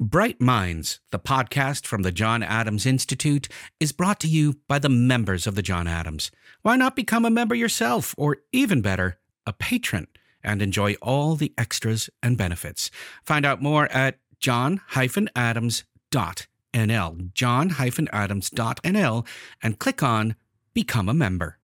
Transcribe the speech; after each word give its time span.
Bright 0.00 0.40
Minds, 0.40 0.98
the 1.12 1.20
podcast 1.20 1.86
from 1.86 2.02
the 2.02 2.10
John 2.10 2.42
Adams 2.42 2.84
Institute, 2.84 3.46
is 3.78 3.92
brought 3.92 4.18
to 4.20 4.26
you 4.26 4.58
by 4.66 4.80
the 4.80 4.88
members 4.88 5.46
of 5.46 5.54
the 5.54 5.62
John 5.62 5.86
Adams. 5.86 6.32
Why 6.62 6.74
not 6.74 6.96
become 6.96 7.24
a 7.24 7.30
member 7.30 7.54
yourself, 7.54 8.12
or 8.18 8.38
even 8.50 8.82
better, 8.82 9.20
a 9.46 9.52
patron, 9.52 10.08
and 10.42 10.60
enjoy 10.60 10.94
all 10.94 11.36
the 11.36 11.54
extras 11.56 12.10
and 12.24 12.36
benefits? 12.36 12.90
Find 13.22 13.46
out 13.46 13.62
more 13.62 13.86
at 13.92 14.18
john-adams.nl, 14.40 15.84
john-adams.nl, 17.34 19.26
and 19.62 19.78
click 19.78 20.02
on 20.02 20.34
Become 20.74 21.08
a 21.08 21.14
Member. 21.14 21.58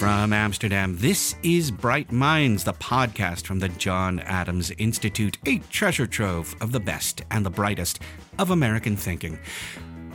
From 0.00 0.32
Amsterdam, 0.32 0.96
this 0.96 1.36
is 1.42 1.70
Bright 1.70 2.10
Minds, 2.10 2.64
the 2.64 2.72
podcast 2.72 3.44
from 3.44 3.58
the 3.58 3.68
John 3.68 4.18
Adams 4.20 4.72
Institute, 4.78 5.36
a 5.44 5.58
treasure 5.68 6.06
trove 6.06 6.56
of 6.62 6.72
the 6.72 6.80
best 6.80 7.22
and 7.30 7.44
the 7.44 7.50
brightest 7.50 8.00
of 8.38 8.50
American 8.50 8.96
thinking. 8.96 9.38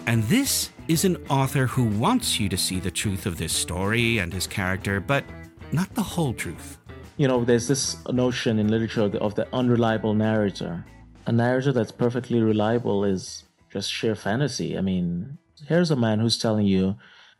And 0.07 0.23
this 0.23 0.71
is 0.87 1.05
an 1.05 1.17
author 1.29 1.67
who 1.67 1.83
wants 1.83 2.39
you 2.39 2.49
to 2.49 2.57
see 2.57 2.79
the 2.79 2.89
truth 2.89 3.27
of 3.27 3.37
this 3.37 3.53
story 3.53 4.17
and 4.17 4.33
his 4.33 4.47
character, 4.47 4.99
but 4.99 5.23
not 5.71 5.93
the 5.93 6.01
whole 6.01 6.33
truth. 6.33 6.79
You 7.17 7.27
know, 7.27 7.45
there's 7.45 7.67
this 7.67 7.95
notion 8.07 8.57
in 8.57 8.69
literature 8.69 9.03
of 9.03 9.35
the 9.35 9.47
unreliable 9.53 10.15
narrator. 10.15 10.83
A 11.27 11.31
narrator 11.31 11.71
that's 11.71 11.91
perfectly 11.91 12.41
reliable 12.41 13.03
is 13.05 13.43
just 13.71 13.91
sheer 13.91 14.15
fantasy. 14.15 14.79
I 14.79 14.81
mean, 14.81 15.37
here's 15.67 15.91
a 15.91 15.95
man 15.95 16.21
who's 16.21 16.39
telling 16.39 16.65
you 16.65 16.95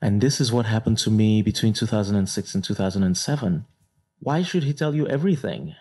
and 0.06 0.22
this 0.22 0.40
is 0.40 0.52
what 0.52 0.68
happened 0.68 1.00
to 1.00 1.10
me 1.10 1.42
between 1.42 1.74
2006 1.74 2.54
and 2.54 2.64
2007. 2.64 3.66
Why 4.20 4.44
should 4.44 4.62
he 4.62 4.72
tell 4.72 4.94
you 4.94 5.08
everything? 5.08 5.74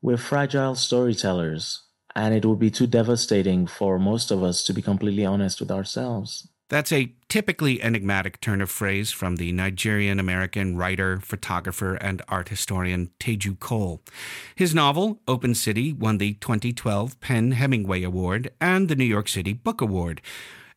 We're 0.00 0.16
fragile 0.16 0.74
storytellers, 0.76 1.82
and 2.14 2.34
it 2.34 2.46
would 2.46 2.58
be 2.58 2.70
too 2.70 2.86
devastating 2.86 3.66
for 3.66 3.98
most 3.98 4.30
of 4.30 4.42
us 4.42 4.64
to 4.64 4.72
be 4.72 4.80
completely 4.80 5.26
honest 5.26 5.60
with 5.60 5.70
ourselves. 5.70 6.48
That's 6.70 6.90
a 6.90 7.12
typically 7.28 7.82
enigmatic 7.82 8.40
turn 8.40 8.62
of 8.62 8.70
phrase 8.70 9.12
from 9.12 9.36
the 9.36 9.52
Nigerian 9.52 10.18
American 10.18 10.78
writer, 10.78 11.20
photographer, 11.20 11.96
and 11.96 12.22
art 12.28 12.48
historian 12.48 13.10
Teju 13.20 13.60
Cole. 13.60 14.00
His 14.54 14.74
novel, 14.74 15.20
Open 15.28 15.54
City, 15.54 15.92
won 15.92 16.16
the 16.16 16.32
2012 16.32 17.20
PEN 17.20 17.52
Hemingway 17.52 18.02
Award 18.04 18.50
and 18.58 18.88
the 18.88 18.96
New 18.96 19.04
York 19.04 19.28
City 19.28 19.52
Book 19.52 19.82
Award. 19.82 20.22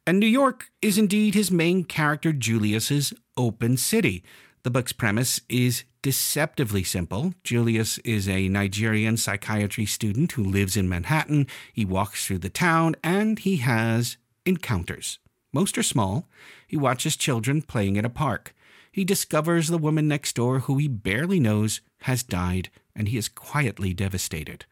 And 0.09 0.19
New 0.19 0.25
York 0.25 0.71
is 0.81 0.97
indeed 0.97 1.35
his 1.35 1.52
main 1.52 1.83
character 1.83 2.33
Julius's 2.33 3.13
open 3.38 3.77
city. 3.77 4.23
The 4.63 4.71
book's 4.71 4.91
premise 4.91 5.39
is 5.47 5.83
deceptively 6.02 6.83
simple. 6.83 7.35
Julius 7.43 7.99
is 7.99 8.27
a 8.27 8.49
Nigerian 8.49 9.17
psychiatry 9.17 9.85
student 9.85 10.31
who 10.31 10.43
lives 10.43 10.75
in 10.75 10.89
Manhattan. 10.89 11.45
He 11.71 11.85
walks 11.85 12.25
through 12.25 12.39
the 12.39 12.49
town 12.49 12.95
and 13.03 13.37
he 13.37 13.57
has 13.57 14.17
encounters. 14.47 15.19
Most 15.53 15.77
are 15.77 15.83
small. 15.83 16.27
He 16.67 16.75
watches 16.75 17.15
children 17.15 17.61
playing 17.61 17.95
at 17.99 18.03
a 18.03 18.09
park. 18.09 18.55
He 18.91 19.05
discovers 19.05 19.67
the 19.67 19.77
woman 19.77 20.07
next 20.07 20.35
door 20.35 20.61
who 20.61 20.80
he 20.80 20.87
barely 20.87 21.39
knows 21.39 21.81
has 22.02 22.23
died, 22.23 22.71
and 22.95 23.09
he 23.09 23.17
is 23.19 23.30
quietly 23.30 23.93
devastated. 23.93 24.65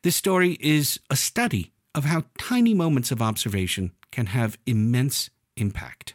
This 0.00 0.16
story 0.16 0.56
is 0.58 1.00
a 1.10 1.16
study 1.16 1.73
of 1.94 2.04
how 2.04 2.24
tiny 2.38 2.74
moments 2.74 3.10
of 3.10 3.22
observation 3.22 3.92
can 4.10 4.26
have 4.26 4.58
immense 4.66 5.30
impact. 5.56 6.14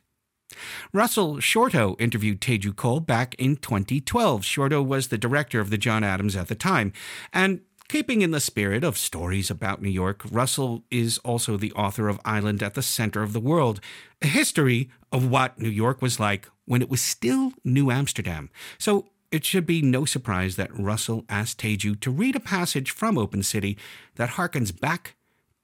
Russell 0.91 1.37
Shorto 1.37 1.99
interviewed 1.99 2.41
Teju 2.41 2.75
Cole 2.75 2.99
back 2.99 3.35
in 3.35 3.55
2012. 3.57 4.41
Shorto 4.41 4.85
was 4.85 5.07
the 5.07 5.17
director 5.17 5.59
of 5.59 5.69
the 5.69 5.77
John 5.77 6.03
Adams 6.03 6.35
at 6.35 6.47
the 6.47 6.55
time. 6.55 6.91
And 7.31 7.61
keeping 7.87 8.21
in 8.21 8.31
the 8.31 8.39
spirit 8.39 8.83
of 8.83 8.97
stories 8.97 9.49
about 9.49 9.81
New 9.81 9.89
York, 9.89 10.23
Russell 10.29 10.83
is 10.91 11.17
also 11.19 11.57
the 11.57 11.71
author 11.73 12.07
of 12.09 12.19
Island 12.25 12.61
at 12.63 12.73
the 12.73 12.81
Center 12.81 13.21
of 13.21 13.33
the 13.33 13.39
World, 13.39 13.79
a 14.21 14.27
history 14.27 14.89
of 15.11 15.29
what 15.29 15.59
New 15.59 15.69
York 15.69 16.01
was 16.01 16.19
like 16.19 16.47
when 16.65 16.81
it 16.81 16.89
was 16.89 17.01
still 17.01 17.53
New 17.63 17.89
Amsterdam. 17.89 18.49
So 18.77 19.09
it 19.31 19.45
should 19.45 19.65
be 19.65 19.81
no 19.81 20.05
surprise 20.05 20.55
that 20.55 20.77
Russell 20.77 21.25
asked 21.29 21.59
Teju 21.59 21.99
to 22.01 22.11
read 22.11 22.35
a 22.35 22.39
passage 22.39 22.91
from 22.91 23.17
Open 23.17 23.43
City 23.43 23.77
that 24.15 24.31
harkens 24.31 24.77
back 24.77 25.15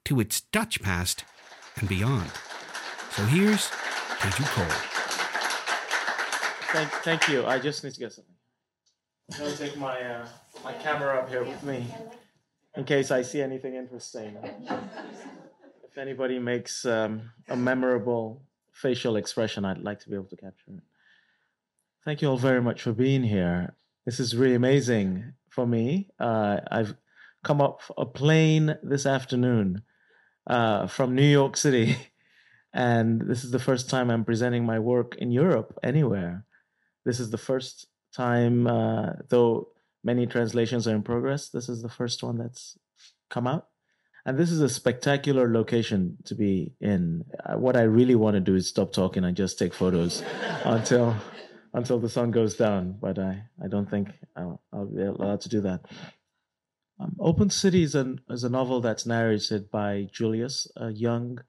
to 0.06 0.20
its 0.20 0.42
Dutch 0.42 0.82
past 0.82 1.26
and 1.78 1.90
beyond. 1.90 2.32
So 3.12 3.24
here's 3.26 3.68
Teju 4.20 4.46
Cole. 4.54 4.96
Thank, 6.72 6.90
thank 7.04 7.28
you. 7.28 7.46
I 7.46 7.60
just 7.60 7.84
need 7.84 7.94
to 7.94 8.00
get 8.00 8.14
something. 8.14 8.34
I'm 9.34 9.40
going 9.40 9.52
to 9.52 9.58
take 9.58 9.78
my, 9.78 10.02
uh, 10.02 10.28
my 10.64 10.74
camera 10.74 11.18
up 11.18 11.30
here 11.30 11.44
with 11.44 11.64
me 11.64 11.88
in 12.76 12.84
case 12.84 13.12
I 13.12 13.22
see 13.22 13.42
anything 13.42 13.76
interesting. 13.76 14.38
If 15.84 15.98
anybody 15.98 16.40
makes 16.40 16.86
um, 16.86 17.32
a 17.48 17.56
memorable 17.56 18.42
facial 18.72 19.16
expression, 19.16 19.66
I'd 19.66 19.80
like 19.80 20.00
to 20.02 20.10
be 20.10 20.16
able 20.16 20.26
to 20.26 20.36
capture 20.36 20.72
it. 20.72 20.84
Thank 22.04 22.22
you 22.22 22.30
all 22.30 22.38
very 22.38 22.62
much 22.62 22.82
for 22.82 22.92
being 22.92 23.24
here. 23.24 23.76
This 24.06 24.20
is 24.20 24.36
really 24.36 24.56
amazing 24.56 25.34
for 25.50 25.66
me. 25.66 26.10
Uh, 26.20 26.60
I've 26.70 26.96
come 27.44 27.62
up 27.62 27.82
a 27.98 28.06
plane 28.06 28.76
this 28.84 29.06
afternoon 29.06 29.82
uh, 30.48 30.88
from 30.88 31.16
New 31.16 31.28
York 31.28 31.58
City. 31.58 31.98
And 32.78 33.22
this 33.22 33.46
is 33.46 33.52
the 33.52 33.66
first 33.68 33.90
time 33.90 34.10
I'm 34.10 34.26
presenting 34.26 34.66
my 34.66 34.80
work 34.80 35.16
in 35.16 35.32
Europe 35.32 35.80
anywhere. 35.82 36.44
This 37.06 37.22
is 37.22 37.30
the 37.30 37.38
first 37.38 37.88
time, 38.14 38.68
uh, 38.68 39.14
though 39.30 39.70
many 40.04 40.28
translations 40.28 40.86
are 40.86 40.94
in 40.94 41.02
progress, 41.02 41.48
this 41.48 41.70
is 41.70 41.82
the 41.82 41.90
first 41.90 42.22
one 42.22 42.38
that's 42.38 42.78
come 43.30 43.48
out. 43.48 43.68
And 44.26 44.38
this 44.38 44.52
is 44.52 44.60
a 44.60 44.70
spectacular 44.70 45.52
location 45.54 46.18
to 46.26 46.36
be 46.36 46.74
in. 46.82 47.26
Uh, 47.46 47.58
what 47.58 47.78
I 47.78 47.84
really 47.84 48.16
want 48.16 48.34
to 48.34 48.42
do 48.42 48.56
is 48.56 48.68
stop 48.68 48.92
talking 48.92 49.24
and 49.24 49.38
just 49.38 49.60
take 49.60 49.74
photos 49.74 50.24
until 50.66 51.16
until 51.74 52.00
the 52.00 52.10
sun 52.10 52.32
goes 52.32 52.56
down. 52.56 52.98
But 53.00 53.20
I, 53.20 53.44
I 53.64 53.68
don't 53.68 53.90
think 53.90 54.10
I'll, 54.36 54.62
I'll 54.74 54.86
be 54.86 55.04
allowed 55.04 55.42
to 55.42 55.50
do 55.50 55.62
that. 55.62 55.86
Um, 57.00 57.16
Open 57.20 57.50
City 57.50 57.84
is, 57.84 57.94
an, 57.94 58.22
is 58.30 58.44
a 58.44 58.50
novel 58.50 58.80
that's 58.80 59.06
narrated 59.06 59.70
by 59.70 60.08
Julius, 60.12 60.68
a 60.78 60.92
young 60.92 61.40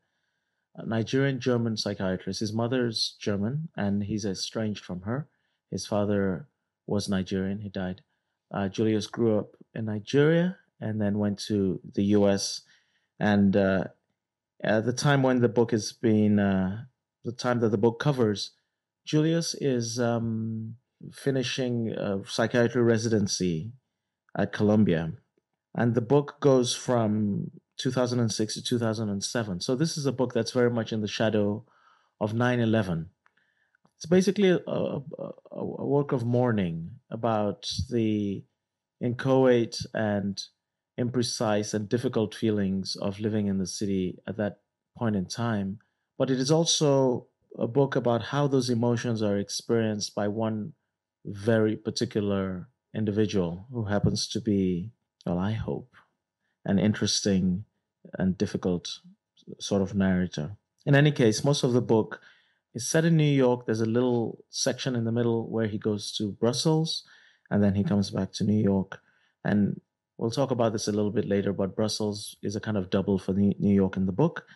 Nigerian 0.85 1.41
German 1.41 1.77
psychiatrist. 1.77 2.41
His 2.41 2.53
mother's 2.53 3.17
German, 3.21 3.69
and 3.77 4.03
he's 4.03 4.25
estranged 4.25 4.85
from 4.85 5.03
her. 5.03 5.29
His 5.71 5.87
father 5.87 6.49
was 6.87 7.09
Nigerian, 7.09 7.61
he 7.61 7.69
died. 7.69 8.03
Uh, 8.53 8.69
Julius 8.69 9.07
grew 9.07 9.39
up 9.39 9.57
in 9.75 9.87
Nigeria 9.87 10.57
and 10.81 11.01
then 11.01 11.19
went 11.19 11.39
to 11.47 11.81
the 11.95 12.05
US. 12.05 12.63
And 13.19 13.57
uh, 13.57 13.85
at 14.63 14.85
the 14.85 14.93
time 14.93 15.23
when 15.23 15.41
the 15.41 15.49
book 15.49 15.73
is 15.73 15.93
being, 15.93 16.39
uh, 16.39 16.85
the 17.25 17.33
time 17.33 17.61
that 17.61 17.71
the 17.71 17.79
book 17.79 17.99
covers, 17.99 18.53
Julius 19.05 19.55
is 19.55 20.01
um, 20.01 20.77
finishing 21.13 21.95
psychiatry 22.27 22.83
residency 22.83 23.73
at 24.37 24.53
Columbia 24.53 25.13
and 25.77 25.95
the 25.95 26.01
book 26.01 26.41
goes 26.41 26.75
from 26.75 27.51
2006 27.77 28.55
to 28.55 28.63
2007. 28.63 29.61
So 29.61 29.77
this 29.77 29.99
is 29.99 30.07
a 30.07 30.13
book 30.13 30.33
that's 30.33 30.53
very 30.53 30.71
much 30.71 30.93
in 30.93 31.03
the 31.03 31.09
shadow 31.09 31.65
of 32.19 32.33
9/11. 32.33 33.07
It's 33.97 34.07
basically 34.07 34.51
a, 34.51 34.59
a, 34.67 35.03
a 35.53 35.87
work 35.87 36.13
of 36.13 36.25
mourning 36.25 36.91
about 37.11 37.71
the 37.91 38.45
inchoate 39.01 39.79
and 39.95 40.43
imprecise 40.99 41.75
and 41.75 41.89
difficult 41.89 42.35
feelings 42.35 42.97
of 42.97 43.21
living 43.21 43.47
in 43.47 43.59
the 43.59 43.67
city 43.67 44.19
at 44.27 44.39
that 44.39 44.61
point 44.97 45.17
in 45.17 45.27
time. 45.27 45.79
But 46.19 46.31
it 46.31 46.41
is 46.41 46.51
also 46.51 47.27
a 47.59 47.67
book 47.67 47.97
about 47.97 48.23
how 48.23 48.47
those 48.47 48.71
emotions 48.71 49.23
are 49.23 49.39
experienced 49.39 50.15
by 50.15 50.29
one 50.29 50.73
very 51.25 51.77
particular 51.77 52.69
individual 52.95 53.67
who 53.71 53.85
happens 53.85 54.27
to 54.29 54.41
be 54.41 54.93
well, 55.27 55.39
I 55.39 55.53
hope, 55.53 55.93
an 56.65 56.79
interesting 56.79 57.65
and 58.15 58.39
difficult 58.39 59.01
sort 59.59 59.83
of 59.83 59.95
narrator. 59.95 60.57
In 60.87 60.95
any 60.95 61.11
case, 61.11 61.45
most 61.45 61.65
of 61.65 61.73
the 61.73 61.83
book 61.83 62.21
is 62.75 62.89
set 62.89 63.05
in 63.05 63.17
New 63.17 63.25
York. 63.25 63.67
There's 63.67 63.81
a 63.81 63.87
little 63.87 64.45
section 64.51 64.95
in 64.95 65.05
the 65.05 65.13
middle 65.13 65.51
where 65.51 65.67
he 65.67 65.79
goes 65.79 66.13
to 66.19 66.33
Brussels 66.33 67.05
and 67.51 67.63
then 67.63 67.75
he 67.75 67.83
mm-hmm. 67.83 67.89
comes 67.89 68.11
back 68.11 68.33
to 68.35 68.45
New 68.45 68.63
York. 68.63 69.01
And 69.45 69.81
we'll 70.17 70.31
talk 70.31 70.51
about 70.51 70.73
this 70.73 70.89
a 70.89 70.93
little 70.93 71.11
bit 71.11 71.29
later, 71.29 71.53
but 71.53 71.77
Brussels 71.77 72.37
is 72.43 72.55
a 72.55 72.61
kind 72.61 72.77
of 72.77 72.91
double 72.91 73.19
for 73.19 73.33
New 73.33 73.75
York 73.75 73.97
in 73.97 74.07
the 74.07 74.13
book. 74.13 74.47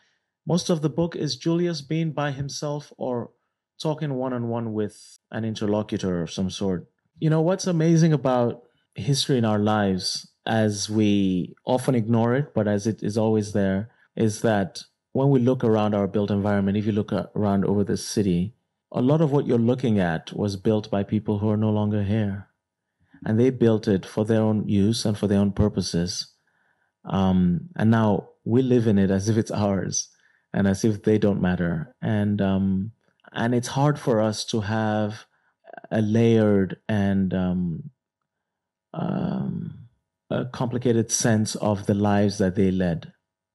Most 0.47 0.71
of 0.71 0.83
the 0.83 0.89
book 0.89 1.17
is 1.17 1.37
Julius 1.37 1.83
being 1.83 2.13
by 2.13 2.31
himself 2.31 2.93
or 2.97 3.31
talking 3.81 4.15
one 4.15 4.33
on 4.33 4.49
one 4.49 4.73
with 4.73 5.19
an 5.31 5.45
interlocutor 5.45 6.23
of 6.23 6.31
some 6.31 6.51
sort. 6.51 6.89
You 7.19 7.31
know, 7.31 7.41
what's 7.41 7.67
amazing 7.67 8.13
about 8.13 8.63
history 8.95 9.39
in 9.39 9.45
our 9.45 9.59
lives 9.59 10.30
as 10.47 10.89
we 10.89 11.55
often 11.65 11.95
ignore 11.95 12.35
it, 12.35 12.55
but 12.55 12.67
as 12.67 12.87
it 12.87 13.03
is 13.03 13.17
always 13.19 13.53
there, 13.53 13.91
is 14.17 14.43
that 14.43 14.83
when 15.13 15.31
we 15.31 15.41
look 15.41 15.65
around 15.65 15.95
our 15.95 16.07
built 16.07 16.31
environment, 16.31 16.77
if 16.77 16.87
you 16.87 16.93
look 16.93 17.13
around 17.13 17.65
over 17.65 17.85
the 17.85 17.97
city, 17.97 18.55
a 18.93 19.01
lot 19.01 19.21
of 19.21 19.31
what 19.31 19.47
you're 19.47 19.59
looking 19.59 19.99
at 19.99 20.33
was 20.33 20.57
built 20.57 20.91
by 20.91 21.03
people 21.03 21.39
who 21.39 21.49
are 21.49 21.57
no 21.57 21.71
longer 21.71 22.03
here. 22.03 22.49
And 23.25 23.39
they 23.39 23.51
built 23.51 23.87
it 23.87 24.07
for 24.07 24.25
their 24.25 24.41
own 24.41 24.69
use 24.69 25.05
and 25.05 25.17
for 25.17 25.27
their 25.27 25.41
own 25.41 25.53
purposes. 25.53 26.33
Um, 27.05 27.69
and 27.77 27.91
now 27.91 28.31
we 28.45 28.63
live 28.63 28.87
in 28.87 28.99
it 28.99 29.11
as 29.11 29.29
if 29.29 29.37
it's 29.37 29.51
ours 29.51 30.09
and 30.53 30.67
as 30.67 30.85
if 30.85 31.03
they 31.03 31.19
don't 31.19 31.43
matter. 31.43 31.95
And, 32.01 32.41
um, 32.41 32.93
and 33.33 33.55
it's 33.55 33.69
hard 33.69 33.99
for 33.99 34.21
us 34.21 34.45
to 34.47 34.63
have 34.63 35.27
a 35.91 36.01
layered 36.01 36.79
and 36.89 37.35
um, 37.35 37.91
a 40.31 40.45
complicated 40.47 41.11
sense 41.11 41.57
of 41.57 41.87
the 41.87 41.95
lives 41.95 42.39
that 42.39 42.55
they 42.55 42.71
led. 42.71 43.13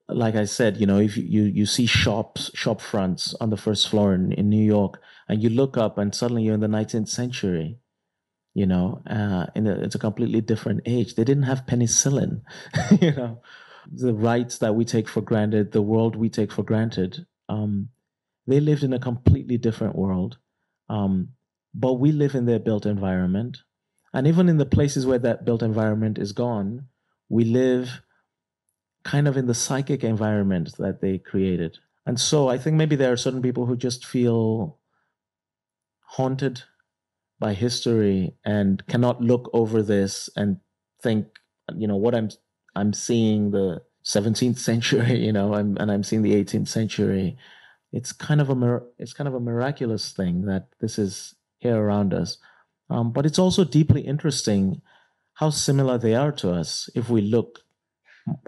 Like 0.08 0.36
I 0.36 0.46
said, 0.46 0.78
you 0.78 0.86
know, 0.86 1.00
if 1.00 1.18
you, 1.18 1.44
you 1.44 1.66
see 1.66 1.86
shops, 1.86 2.52
shop 2.54 2.82
fronts 2.82 3.34
on 3.42 3.50
the 3.50 3.58
first 3.58 3.90
floor 3.90 4.14
in, 4.14 4.32
in 4.34 4.50
New 4.50 4.64
York, 4.64 5.00
and 5.28 5.42
you 5.42 5.50
look 5.50 5.78
up 5.78 5.98
and 5.98 6.14
suddenly 6.14 6.44
you're 6.44 6.54
in 6.54 6.60
the 6.60 6.68
19th 6.68 7.10
century, 7.10 7.80
you 8.54 8.66
know, 8.66 9.02
uh, 9.10 9.48
it's 9.56 9.96
a 9.96 10.00
completely 10.00 10.42
different 10.42 10.82
age. 10.86 11.16
They 11.16 11.24
didn't 11.24 11.44
have 11.44 11.66
penicillin, 11.66 12.42
you 13.02 13.12
know, 13.12 13.42
the 13.92 14.14
rights 14.14 14.60
that 14.60 14.76
we 14.76 14.86
take 14.86 15.10
for 15.10 15.22
granted, 15.22 15.72
the 15.72 15.82
world 15.82 16.16
we 16.16 16.30
take 16.30 16.52
for 16.52 16.64
granted. 16.64 17.26
Um, 17.50 17.90
they 18.48 18.60
lived 18.60 18.84
in 18.84 18.94
a 18.94 19.00
completely 19.00 19.58
different 19.58 19.96
world. 19.96 20.38
Um, 20.88 21.30
but 21.74 21.94
we 21.96 22.12
live 22.12 22.36
in 22.36 22.46
their 22.46 22.60
built 22.60 22.86
environment. 22.86 23.60
And 24.16 24.28
even 24.28 24.48
in 24.48 24.58
the 24.58 24.66
places 24.66 25.06
where 25.06 25.20
that 25.20 25.44
built 25.44 25.62
environment 25.62 26.18
is 26.18 26.32
gone, 26.32 26.88
we 27.28 27.44
live 27.44 28.02
kind 29.04 29.28
of 29.28 29.36
in 29.36 29.46
the 29.46 29.54
psychic 29.54 30.06
environment 30.06 30.78
that 30.78 31.02
they 31.02 31.18
created. 31.18 31.80
And 32.06 32.18
so 32.18 32.48
I 32.48 32.58
think 32.58 32.78
maybe 32.78 32.96
there 32.96 33.12
are 33.12 33.18
certain 33.18 33.42
people 33.42 33.66
who 33.66 33.76
just 33.76 34.06
feel 34.06 34.80
haunted 36.00 36.64
by 37.40 37.56
history 37.56 38.38
and 38.46 38.88
cannot 38.88 39.22
look 39.22 39.50
over 39.52 39.84
this 39.84 40.30
and 40.38 40.62
think, 41.04 41.28
you 41.76 41.86
know, 41.86 41.98
what 41.98 42.16
I'm 42.16 42.30
I'm 42.74 42.94
seeing 42.94 43.52
the 43.52 43.82
17th 44.06 44.60
century, 44.60 45.20
you 45.26 45.34
know, 45.34 45.56
I'm, 45.56 45.76
and 45.76 45.92
I'm 45.92 46.04
seeing 46.04 46.22
the 46.22 46.42
18th 46.42 46.70
century. 46.70 47.38
It's 47.92 48.14
kind 48.14 48.40
of 48.40 48.50
a 48.50 48.82
it's 48.98 49.14
kind 49.14 49.28
of 49.28 49.34
a 49.34 49.42
miraculous 49.42 50.14
thing 50.14 50.46
that 50.46 50.70
this 50.80 50.98
is 50.98 51.36
here 51.60 51.76
around 51.76 52.14
us. 52.14 52.38
Um, 52.90 53.12
but 53.12 53.26
it's 53.26 53.40
also 53.40 53.64
deeply 53.64 54.02
interesting 54.02 54.82
how 55.36 55.50
similar 55.50 55.98
they 55.98 56.16
are 56.16 56.32
to 56.34 56.52
us 56.52 56.90
if 56.96 57.10
we 57.10 57.22
look 57.22 57.60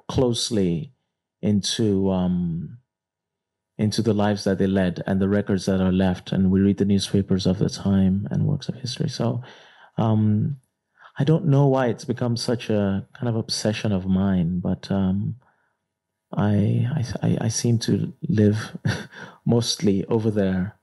closely 0.08 0.94
into 1.42 2.10
um, 2.12 2.78
into 3.78 4.02
the 4.02 4.14
lives 4.14 4.44
that 4.44 4.58
they 4.58 4.68
led 4.68 5.04
and 5.06 5.22
the 5.22 5.30
records 5.30 5.66
that 5.66 5.82
are 5.82 5.92
left, 5.92 6.32
and 6.32 6.50
we 6.50 6.62
read 6.62 6.78
the 6.78 6.86
newspapers 6.86 7.46
of 7.46 7.60
the 7.60 7.70
time 7.70 8.28
and 8.32 8.46
works 8.46 8.70
of 8.70 8.76
history. 8.76 9.10
So 9.10 9.44
um, 9.98 10.58
I 11.20 11.24
don't 11.24 11.46
know 11.46 11.68
why 11.68 11.88
it's 11.88 12.06
become 12.06 12.38
such 12.38 12.70
a 12.70 13.08
kind 13.14 13.28
of 13.28 13.36
obsession 13.36 13.92
of 13.92 14.06
mine, 14.08 14.60
but 14.60 14.90
um, 14.92 15.36
I, 16.36 16.88
I 17.22 17.38
I 17.42 17.48
seem 17.50 17.80
to 17.80 18.14
live 18.28 18.78
mostly 19.46 20.06
over 20.06 20.32
there 20.32 20.77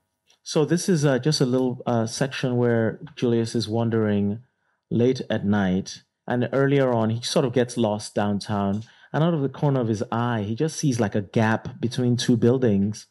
so 0.47 0.63
this 0.63 0.87
is 0.87 1.03
uh, 1.03 1.17
just 1.17 1.41
a 1.41 1.45
little 1.45 1.81
uh, 1.87 2.05
section 2.05 2.55
where 2.55 2.99
Julius 3.15 3.55
is 3.55 3.67
wandering 3.67 4.43
late 4.91 5.21
at 5.27 5.43
night, 5.43 6.03
and 6.27 6.47
earlier 6.53 6.93
on 6.93 7.09
he 7.09 7.21
sort 7.23 7.45
of 7.45 7.51
gets 7.51 7.77
lost 7.77 8.13
downtown, 8.13 8.83
and 9.11 9.23
out 9.23 9.33
of 9.33 9.41
the 9.41 9.49
corner 9.49 9.81
of 9.81 9.87
his 9.87 10.03
eye 10.11 10.43
he 10.43 10.53
just 10.53 10.77
sees 10.77 10.99
like 10.99 11.15
a 11.15 11.23
gap 11.23 11.81
between 11.81 12.15
two 12.15 12.37
buildings, 12.37 13.07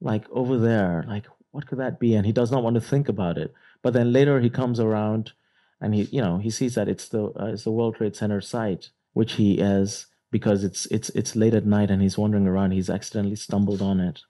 like 0.00 0.24
over 0.30 0.56
there. 0.56 1.04
Like 1.08 1.26
what 1.50 1.66
could 1.66 1.80
that 1.80 1.98
be? 1.98 2.14
And 2.14 2.24
he 2.24 2.32
does 2.32 2.52
not 2.52 2.62
want 2.62 2.74
to 2.74 2.80
think 2.80 3.08
about 3.08 3.38
it. 3.38 3.52
But 3.82 3.92
then 3.92 4.12
later 4.12 4.38
he 4.38 4.48
comes 4.48 4.78
around, 4.78 5.32
and 5.80 5.96
he 5.96 6.02
you 6.12 6.22
know 6.22 6.38
he 6.38 6.50
sees 6.50 6.76
that 6.76 6.88
it's 6.88 7.08
the 7.08 7.24
uh, 7.24 7.46
it's 7.46 7.64
the 7.64 7.72
World 7.72 7.96
Trade 7.96 8.14
Center 8.14 8.40
site, 8.40 8.90
which 9.14 9.32
he 9.32 9.58
is 9.58 10.06
because 10.30 10.62
it's 10.62 10.86
it's 10.92 11.08
it's 11.10 11.34
late 11.34 11.54
at 11.54 11.66
night 11.66 11.90
and 11.90 12.00
he's 12.00 12.16
wandering 12.16 12.46
around. 12.46 12.70
He's 12.70 12.88
accidentally 12.88 13.34
stumbled 13.34 13.82
on 13.82 13.98
it. 13.98 14.20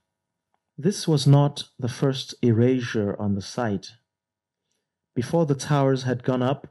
This 0.78 1.08
was 1.08 1.26
not 1.26 1.64
the 1.78 1.88
first 1.88 2.34
erasure 2.42 3.16
on 3.18 3.34
the 3.34 3.40
site. 3.40 3.92
Before 5.14 5.46
the 5.46 5.54
towers 5.54 6.02
had 6.02 6.22
gone 6.22 6.42
up, 6.42 6.68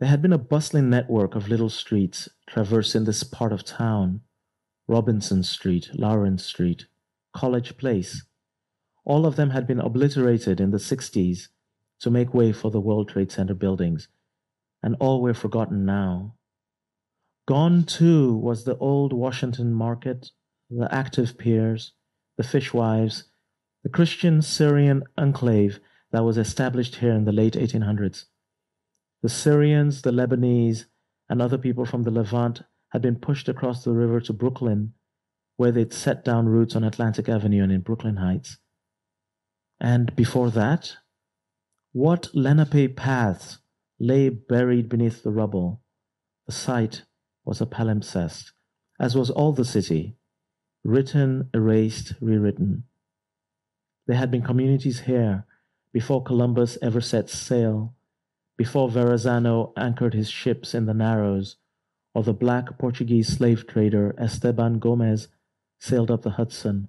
there 0.00 0.08
had 0.08 0.22
been 0.22 0.32
a 0.32 0.38
bustling 0.38 0.88
network 0.88 1.34
of 1.34 1.48
little 1.48 1.68
streets 1.68 2.30
traversing 2.46 3.04
this 3.04 3.22
part 3.24 3.52
of 3.52 3.64
town 3.64 4.22
Robinson 4.86 5.42
Street, 5.42 5.90
Lawrence 5.92 6.42
Street, 6.42 6.86
College 7.34 7.76
Place. 7.76 8.24
All 9.04 9.26
of 9.26 9.36
them 9.36 9.50
had 9.50 9.66
been 9.66 9.80
obliterated 9.80 10.58
in 10.58 10.70
the 10.70 10.78
60s 10.78 11.48
to 12.00 12.10
make 12.10 12.32
way 12.32 12.52
for 12.52 12.70
the 12.70 12.80
World 12.80 13.10
Trade 13.10 13.30
Center 13.30 13.52
buildings, 13.52 14.08
and 14.82 14.96
all 14.98 15.20
were 15.20 15.34
forgotten 15.34 15.84
now. 15.84 16.36
Gone 17.46 17.82
too 17.82 18.34
was 18.34 18.64
the 18.64 18.78
old 18.78 19.12
Washington 19.12 19.74
Market, 19.74 20.30
the 20.70 20.88
active 20.94 21.36
piers, 21.36 21.92
the 22.38 22.44
fishwives, 22.44 23.24
the 23.82 23.90
Christian 23.90 24.40
Syrian 24.40 25.02
enclave 25.18 25.80
that 26.12 26.24
was 26.24 26.38
established 26.38 26.96
here 26.96 27.12
in 27.12 27.24
the 27.24 27.32
late 27.32 27.54
1800s. 27.54 28.24
The 29.22 29.28
Syrians, 29.28 30.02
the 30.02 30.12
Lebanese, 30.12 30.86
and 31.28 31.42
other 31.42 31.58
people 31.58 31.84
from 31.84 32.04
the 32.04 32.10
Levant 32.10 32.62
had 32.92 33.02
been 33.02 33.16
pushed 33.16 33.48
across 33.48 33.84
the 33.84 33.92
river 33.92 34.20
to 34.20 34.32
Brooklyn, 34.32 34.94
where 35.56 35.72
they'd 35.72 35.92
set 35.92 36.24
down 36.24 36.46
roots 36.46 36.74
on 36.76 36.84
Atlantic 36.84 37.28
Avenue 37.28 37.64
and 37.64 37.72
in 37.72 37.80
Brooklyn 37.80 38.16
Heights. 38.16 38.58
And 39.80 40.14
before 40.16 40.50
that, 40.52 40.96
what 41.92 42.28
Lenape 42.34 42.96
paths 42.96 43.58
lay 43.98 44.28
buried 44.28 44.88
beneath 44.88 45.22
the 45.22 45.32
rubble? 45.32 45.82
The 46.46 46.52
site 46.52 47.02
was 47.44 47.60
a 47.60 47.66
palimpsest, 47.66 48.52
as 49.00 49.16
was 49.16 49.30
all 49.30 49.52
the 49.52 49.64
city, 49.64 50.17
written, 50.84 51.50
erased, 51.52 52.14
rewritten. 52.20 52.84
There 54.06 54.16
had 54.16 54.30
been 54.30 54.42
communities 54.42 55.00
here 55.00 55.44
before 55.92 56.22
Columbus 56.22 56.78
ever 56.80 57.00
set 57.00 57.28
sail, 57.28 57.94
before 58.56 58.88
Verrazano 58.88 59.72
anchored 59.76 60.14
his 60.14 60.30
ships 60.30 60.74
in 60.74 60.86
the 60.86 60.94
Narrows, 60.94 61.56
or 62.14 62.22
the 62.22 62.32
black 62.32 62.78
Portuguese 62.78 63.28
slave 63.28 63.66
trader 63.66 64.14
Esteban 64.18 64.78
Gomez 64.78 65.28
sailed 65.78 66.10
up 66.10 66.22
the 66.22 66.30
Hudson. 66.30 66.88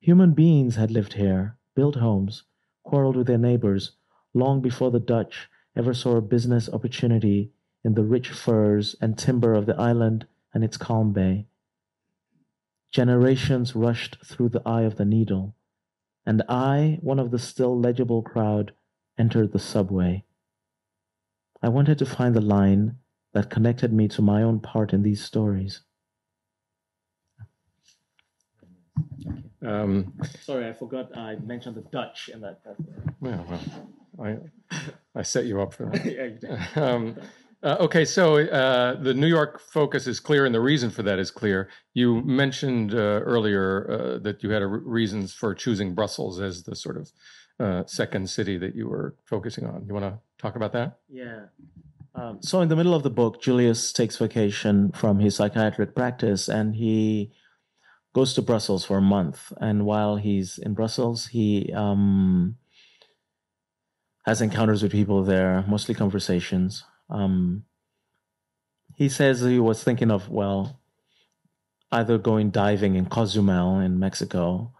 Human 0.00 0.32
beings 0.32 0.76
had 0.76 0.90
lived 0.90 1.14
here, 1.14 1.56
built 1.74 1.96
homes, 1.96 2.44
quarreled 2.82 3.16
with 3.16 3.26
their 3.26 3.38
neighbors, 3.38 3.92
long 4.34 4.60
before 4.60 4.90
the 4.90 5.00
Dutch 5.00 5.48
ever 5.74 5.94
saw 5.94 6.16
a 6.16 6.22
business 6.22 6.68
opportunity 6.68 7.50
in 7.84 7.94
the 7.94 8.04
rich 8.04 8.30
furs 8.30 8.96
and 9.00 9.18
timber 9.18 9.54
of 9.54 9.66
the 9.66 9.76
island 9.76 10.26
and 10.52 10.64
its 10.64 10.76
calm 10.76 11.12
bay. 11.12 11.46
Generations 12.96 13.76
rushed 13.76 14.16
through 14.24 14.48
the 14.48 14.62
eye 14.64 14.80
of 14.80 14.96
the 14.96 15.04
needle, 15.04 15.54
and 16.24 16.42
I, 16.48 16.96
one 17.02 17.18
of 17.18 17.30
the 17.30 17.38
still 17.38 17.78
legible 17.78 18.22
crowd, 18.22 18.72
entered 19.18 19.52
the 19.52 19.58
subway. 19.58 20.24
I 21.62 21.68
wanted 21.68 21.98
to 21.98 22.06
find 22.06 22.34
the 22.34 22.40
line 22.40 22.96
that 23.34 23.50
connected 23.50 23.92
me 23.92 24.08
to 24.08 24.22
my 24.22 24.42
own 24.42 24.60
part 24.60 24.94
in 24.94 25.02
these 25.02 25.22
stories. 25.22 25.82
Um, 29.62 30.14
Sorry, 30.40 30.66
I 30.66 30.72
forgot 30.72 31.14
I 31.14 31.36
mentioned 31.36 31.76
the 31.76 31.82
Dutch 31.82 32.30
in 32.32 32.40
that. 32.40 32.60
Yeah, 33.22 33.42
well, 33.42 33.60
I, 34.72 34.78
I 35.14 35.20
set 35.20 35.44
you 35.44 35.60
up 35.60 35.74
for 35.74 35.84
that. 35.84 36.02
yeah, 36.06 36.24
you 36.24 36.38
did. 36.40 36.82
Um, 36.82 37.16
uh, 37.62 37.76
okay, 37.80 38.04
so 38.04 38.38
uh, 38.38 38.94
the 39.00 39.14
New 39.14 39.26
York 39.26 39.60
focus 39.60 40.06
is 40.06 40.20
clear, 40.20 40.44
and 40.44 40.54
the 40.54 40.60
reason 40.60 40.90
for 40.90 41.02
that 41.02 41.18
is 41.18 41.30
clear. 41.30 41.68
You 41.94 42.22
mentioned 42.22 42.94
uh, 42.94 43.22
earlier 43.24 43.90
uh, 43.90 44.18
that 44.18 44.42
you 44.42 44.50
had 44.50 44.62
a 44.62 44.66
reasons 44.66 45.32
for 45.32 45.54
choosing 45.54 45.94
Brussels 45.94 46.40
as 46.40 46.64
the 46.64 46.76
sort 46.76 46.96
of 46.96 47.12
uh, 47.58 47.82
second 47.86 48.28
city 48.28 48.58
that 48.58 48.74
you 48.74 48.88
were 48.88 49.16
focusing 49.24 49.66
on. 49.66 49.84
You 49.86 49.94
want 49.94 50.04
to 50.04 50.18
talk 50.38 50.56
about 50.56 50.72
that? 50.72 50.98
Yeah. 51.08 51.46
Um, 52.14 52.38
so, 52.42 52.60
in 52.60 52.68
the 52.68 52.76
middle 52.76 52.94
of 52.94 53.02
the 53.02 53.10
book, 53.10 53.40
Julius 53.42 53.92
takes 53.92 54.16
vacation 54.16 54.92
from 54.92 55.18
his 55.18 55.36
psychiatric 55.36 55.94
practice, 55.94 56.48
and 56.48 56.76
he 56.76 57.32
goes 58.14 58.34
to 58.34 58.42
Brussels 58.42 58.84
for 58.84 58.98
a 58.98 59.02
month. 59.02 59.52
And 59.60 59.84
while 59.84 60.16
he's 60.16 60.58
in 60.58 60.74
Brussels, 60.74 61.28
he 61.28 61.72
um, 61.74 62.56
has 64.24 64.40
encounters 64.40 64.82
with 64.82 64.92
people 64.92 65.22
there, 65.22 65.64
mostly 65.68 65.94
conversations. 65.94 66.84
Um, 67.08 67.64
he 68.96 69.08
says 69.08 69.40
he 69.40 69.58
was 69.58 69.84
thinking 69.84 70.10
of, 70.10 70.28
well, 70.28 70.80
either 71.92 72.18
going 72.18 72.50
diving 72.50 72.96
in 72.96 73.06
Cozumel 73.06 73.78
in 73.78 73.98
Mexico 73.98 74.72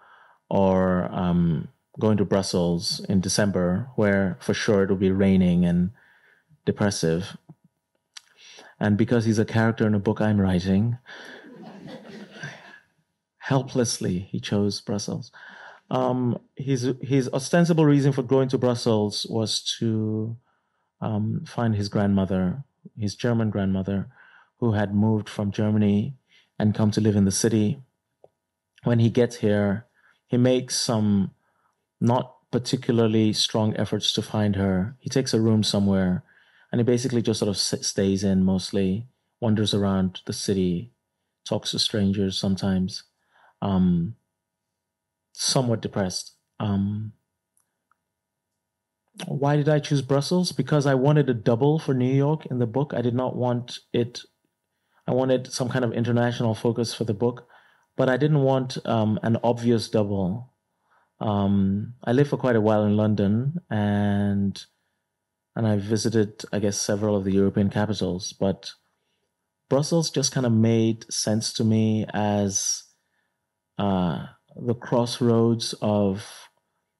or 0.48 1.08
um, 1.12 1.68
going 1.98 2.16
to 2.16 2.24
Brussels 2.24 3.04
in 3.08 3.20
December, 3.20 3.88
where 3.96 4.38
for 4.40 4.54
sure 4.54 4.82
it 4.82 4.90
will 4.90 4.96
be 4.96 5.10
raining 5.10 5.64
and 5.64 5.90
depressive. 6.64 7.36
And 8.78 8.96
because 8.96 9.24
he's 9.24 9.38
a 9.38 9.44
character 9.44 9.86
in 9.86 9.94
a 9.94 9.98
book 9.98 10.20
I'm 10.20 10.40
writing, 10.40 10.98
helplessly 13.38 14.28
he 14.30 14.40
chose 14.40 14.80
Brussels. 14.80 15.30
Um, 15.88 16.40
his 16.56 16.92
his 17.00 17.28
ostensible 17.32 17.84
reason 17.84 18.12
for 18.12 18.22
going 18.22 18.48
to 18.48 18.58
Brussels 18.58 19.24
was 19.30 19.62
to 19.78 20.36
um, 21.00 21.44
find 21.46 21.74
his 21.74 21.88
grandmother, 21.88 22.64
his 22.98 23.14
German 23.14 23.50
grandmother, 23.50 24.08
who 24.58 24.72
had 24.72 24.94
moved 24.94 25.28
from 25.28 25.52
Germany 25.52 26.14
and 26.58 26.74
come 26.74 26.90
to 26.92 27.00
live 27.00 27.16
in 27.16 27.24
the 27.24 27.30
city. 27.30 27.78
When 28.84 28.98
he 28.98 29.10
gets 29.10 29.36
here, 29.36 29.86
he 30.26 30.36
makes 30.36 30.76
some 30.76 31.32
not 32.00 32.36
particularly 32.50 33.32
strong 33.32 33.76
efforts 33.76 34.12
to 34.14 34.22
find 34.22 34.56
her. 34.56 34.96
He 34.98 35.10
takes 35.10 35.34
a 35.34 35.40
room 35.40 35.62
somewhere 35.62 36.24
and 36.70 36.80
he 36.80 36.84
basically 36.84 37.22
just 37.22 37.40
sort 37.40 37.48
of 37.48 37.58
stays 37.58 38.24
in 38.24 38.44
mostly, 38.44 39.06
wanders 39.40 39.74
around 39.74 40.20
the 40.26 40.32
city, 40.32 40.92
talks 41.44 41.72
to 41.72 41.78
strangers 41.78 42.38
sometimes, 42.38 43.04
um, 43.62 44.16
somewhat 45.32 45.82
depressed. 45.82 46.32
Um, 46.58 47.12
why 49.26 49.56
did 49.56 49.68
I 49.68 49.78
choose 49.78 50.02
Brussels? 50.02 50.52
Because 50.52 50.86
I 50.86 50.94
wanted 50.94 51.30
a 51.30 51.34
double 51.34 51.78
for 51.78 51.94
New 51.94 52.12
York 52.12 52.46
in 52.46 52.58
the 52.58 52.66
book. 52.66 52.92
I 52.94 53.00
did 53.00 53.14
not 53.14 53.36
want 53.36 53.78
it, 53.92 54.20
I 55.06 55.12
wanted 55.12 55.52
some 55.52 55.68
kind 55.68 55.84
of 55.84 55.92
international 55.92 56.54
focus 56.54 56.94
for 56.94 57.04
the 57.04 57.14
book, 57.14 57.48
but 57.96 58.08
I 58.08 58.16
didn't 58.16 58.42
want 58.42 58.78
um, 58.86 59.18
an 59.22 59.38
obvious 59.42 59.88
double. 59.88 60.52
Um, 61.18 61.94
I 62.04 62.12
lived 62.12 62.30
for 62.30 62.36
quite 62.36 62.56
a 62.56 62.60
while 62.60 62.84
in 62.84 62.96
London 62.96 63.60
and 63.70 64.62
and 65.54 65.66
I 65.66 65.78
visited, 65.78 66.44
I 66.52 66.58
guess, 66.58 66.78
several 66.78 67.16
of 67.16 67.24
the 67.24 67.32
European 67.32 67.70
capitals, 67.70 68.34
but 68.38 68.72
Brussels 69.70 70.10
just 70.10 70.30
kind 70.30 70.44
of 70.44 70.52
made 70.52 71.10
sense 71.10 71.50
to 71.54 71.64
me 71.64 72.04
as 72.12 72.84
uh, 73.78 74.26
the 74.54 74.74
crossroads 74.74 75.74
of 75.80 76.45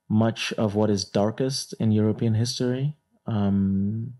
much 0.09 0.53
of 0.55 0.75
what 0.75 0.91
is 0.91 1.05
darkest 1.05 1.75
in 1.81 1.91
European 1.93 2.35
history. 2.35 2.97
Um, 3.27 4.15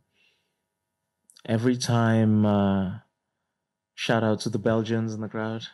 every 1.45 1.77
time, 1.77 2.45
uh, 2.45 2.99
shout 3.95 4.25
out 4.25 4.41
to 4.41 4.51
the 4.51 4.59
Belgians 4.59 5.15
in 5.15 5.21
the 5.21 5.29
crowd. 5.29 5.67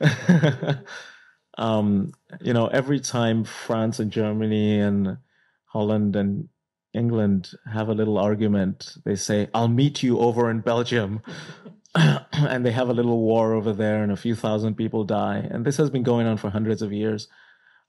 um, 1.58 2.12
you 2.40 2.52
know, 2.52 2.66
every 2.66 3.00
time 3.00 3.44
France 3.44 3.98
and 3.98 4.10
Germany 4.10 4.78
and 4.78 5.18
Holland 5.66 6.16
and 6.16 6.48
England 6.92 7.52
have 7.70 7.88
a 7.88 7.94
little 7.94 8.18
argument, 8.18 8.94
they 9.04 9.16
say, 9.16 9.48
I'll 9.54 9.68
meet 9.68 10.02
you 10.02 10.18
over 10.18 10.50
in 10.50 10.60
Belgium. 10.60 11.22
and 11.94 12.64
they 12.64 12.72
have 12.72 12.88
a 12.88 12.94
little 12.94 13.20
war 13.20 13.54
over 13.54 13.72
there, 13.72 14.02
and 14.02 14.12
a 14.12 14.16
few 14.16 14.34
thousand 14.34 14.74
people 14.74 15.04
die. 15.04 15.46
And 15.50 15.64
this 15.64 15.78
has 15.78 15.88
been 15.88 16.02
going 16.02 16.26
on 16.26 16.36
for 16.36 16.50
hundreds 16.50 16.82
of 16.82 16.92
years. 16.92 17.28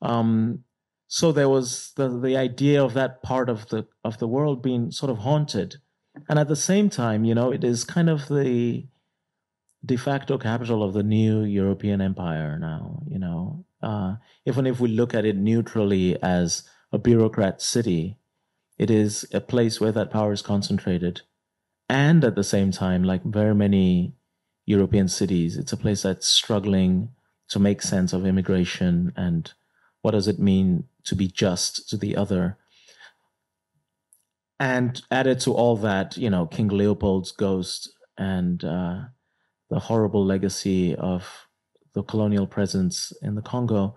Um, 0.01 0.63
so 1.07 1.31
there 1.31 1.49
was 1.49 1.93
the, 1.95 2.09
the 2.09 2.35
idea 2.35 2.83
of 2.83 2.93
that 2.93 3.23
part 3.23 3.49
of 3.49 3.69
the 3.69 3.87
of 4.03 4.17
the 4.19 4.27
world 4.27 4.61
being 4.61 4.91
sort 4.91 5.09
of 5.09 5.19
haunted. 5.19 5.77
And 6.27 6.37
at 6.37 6.47
the 6.47 6.55
same 6.55 6.89
time, 6.89 7.23
you 7.23 7.35
know, 7.35 7.51
it 7.51 7.63
is 7.63 7.83
kind 7.83 8.09
of 8.09 8.27
the 8.27 8.87
de 9.85 9.95
facto 9.95 10.37
capital 10.37 10.83
of 10.83 10.93
the 10.93 11.03
new 11.03 11.43
European 11.43 12.01
empire 12.01 12.57
now, 12.59 13.03
you 13.07 13.19
know. 13.19 13.65
Uh, 13.81 14.15
even 14.45 14.65
if 14.65 14.79
we 14.79 14.89
look 14.89 15.13
at 15.13 15.25
it 15.25 15.35
neutrally 15.35 16.21
as 16.21 16.63
a 16.91 16.97
bureaucrat 16.97 17.61
city, 17.61 18.17
it 18.77 18.89
is 18.89 19.25
a 19.31 19.39
place 19.39 19.79
where 19.79 19.91
that 19.91 20.11
power 20.11 20.33
is 20.33 20.41
concentrated. 20.41 21.21
And 21.87 22.23
at 22.23 22.35
the 22.35 22.43
same 22.43 22.71
time, 22.71 23.03
like 23.03 23.23
very 23.23 23.55
many 23.55 24.13
European 24.65 25.07
cities, 25.07 25.55
it's 25.55 25.71
a 25.71 25.77
place 25.77 26.01
that's 26.01 26.27
struggling 26.27 27.09
to 27.49 27.59
make 27.59 27.81
sense 27.81 28.11
of 28.11 28.25
immigration 28.25 29.13
and 29.15 29.53
what 30.01 30.11
does 30.11 30.27
it 30.27 30.39
mean 30.39 30.85
to 31.07 31.15
be 31.15 31.27
just 31.27 31.89
to 31.89 31.97
the 31.97 32.15
other. 32.15 32.57
And 34.59 35.01
added 35.11 35.39
to 35.41 35.53
all 35.53 35.75
that, 35.77 36.17
you 36.17 36.29
know, 36.29 36.47
King 36.47 36.69
Leopold's 36.69 37.31
ghost 37.31 37.93
and 38.17 38.63
uh, 38.63 39.01
the 39.69 39.79
horrible 39.79 40.25
legacy 40.25 40.95
of 40.95 41.47
the 41.93 42.03
colonial 42.03 42.47
presence 42.47 43.13
in 43.21 43.35
the 43.35 43.41
Congo. 43.41 43.95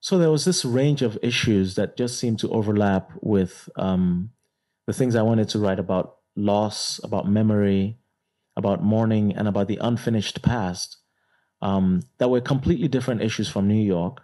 So 0.00 0.18
there 0.18 0.30
was 0.30 0.44
this 0.44 0.64
range 0.64 1.02
of 1.02 1.18
issues 1.22 1.76
that 1.76 1.96
just 1.96 2.18
seemed 2.18 2.40
to 2.40 2.50
overlap 2.50 3.12
with 3.20 3.68
um, 3.76 4.30
the 4.86 4.92
things 4.92 5.14
I 5.14 5.22
wanted 5.22 5.48
to 5.50 5.58
write 5.60 5.78
about 5.78 6.16
loss, 6.34 7.00
about 7.04 7.28
memory, 7.28 7.98
about 8.56 8.82
mourning, 8.82 9.34
and 9.36 9.46
about 9.46 9.68
the 9.68 9.78
unfinished 9.80 10.42
past 10.42 10.98
um, 11.62 12.02
that 12.18 12.28
were 12.28 12.40
completely 12.40 12.88
different 12.88 13.22
issues 13.22 13.48
from 13.48 13.68
New 13.68 13.82
York, 13.82 14.22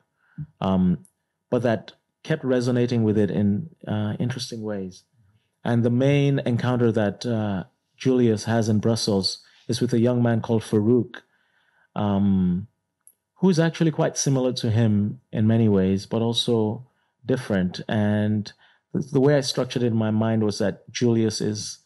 um, 0.61 1.06
but 1.50 1.62
that 1.62 1.92
kept 2.28 2.44
resonating 2.44 3.02
with 3.04 3.16
it 3.16 3.30
in 3.30 3.70
uh, 3.87 4.12
interesting 4.20 4.62
ways. 4.62 5.04
And 5.64 5.82
the 5.82 5.90
main 6.08 6.40
encounter 6.40 6.92
that 6.92 7.25
uh, 7.25 7.64
Julius 7.97 8.44
has 8.44 8.68
in 8.68 8.80
Brussels 8.80 9.42
is 9.66 9.80
with 9.80 9.94
a 9.94 9.99
young 9.99 10.23
man 10.23 10.42
called 10.42 10.62
Farouk, 10.62 11.23
um, 11.97 12.68
who's 13.37 13.58
actually 13.58 13.92
quite 13.92 14.18
similar 14.18 14.52
to 14.52 14.70
him 14.70 15.20
in 15.32 15.47
many 15.47 15.68
ways, 15.68 16.04
but 16.04 16.20
also 16.20 16.87
different. 17.25 17.80
And 17.88 18.52
the, 18.92 19.20
way 19.20 19.37
I 19.37 19.40
structured 19.40 19.82
it 19.82 19.87
in 19.87 19.97
my 19.97 20.11
mind 20.11 20.44
was 20.44 20.58
that 20.58 20.90
Julius 20.90 21.40
is 21.40 21.80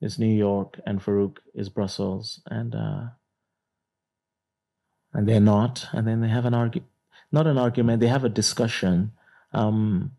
is 0.00 0.18
New 0.18 0.34
York 0.34 0.80
and 0.86 1.00
Farouk 1.02 1.36
is 1.54 1.68
Brussels, 1.68 2.40
and 2.46 2.74
uh, 2.74 3.04
and 5.12 5.28
they're 5.28 5.48
not. 5.56 5.86
And 5.92 6.06
then 6.08 6.22
they 6.22 6.28
have 6.28 6.46
an 6.46 6.54
argue, 6.54 6.84
not 7.30 7.46
an 7.46 7.58
argument. 7.58 8.00
They 8.00 8.08
have 8.08 8.24
a 8.24 8.38
discussion, 8.42 9.12
um, 9.52 10.12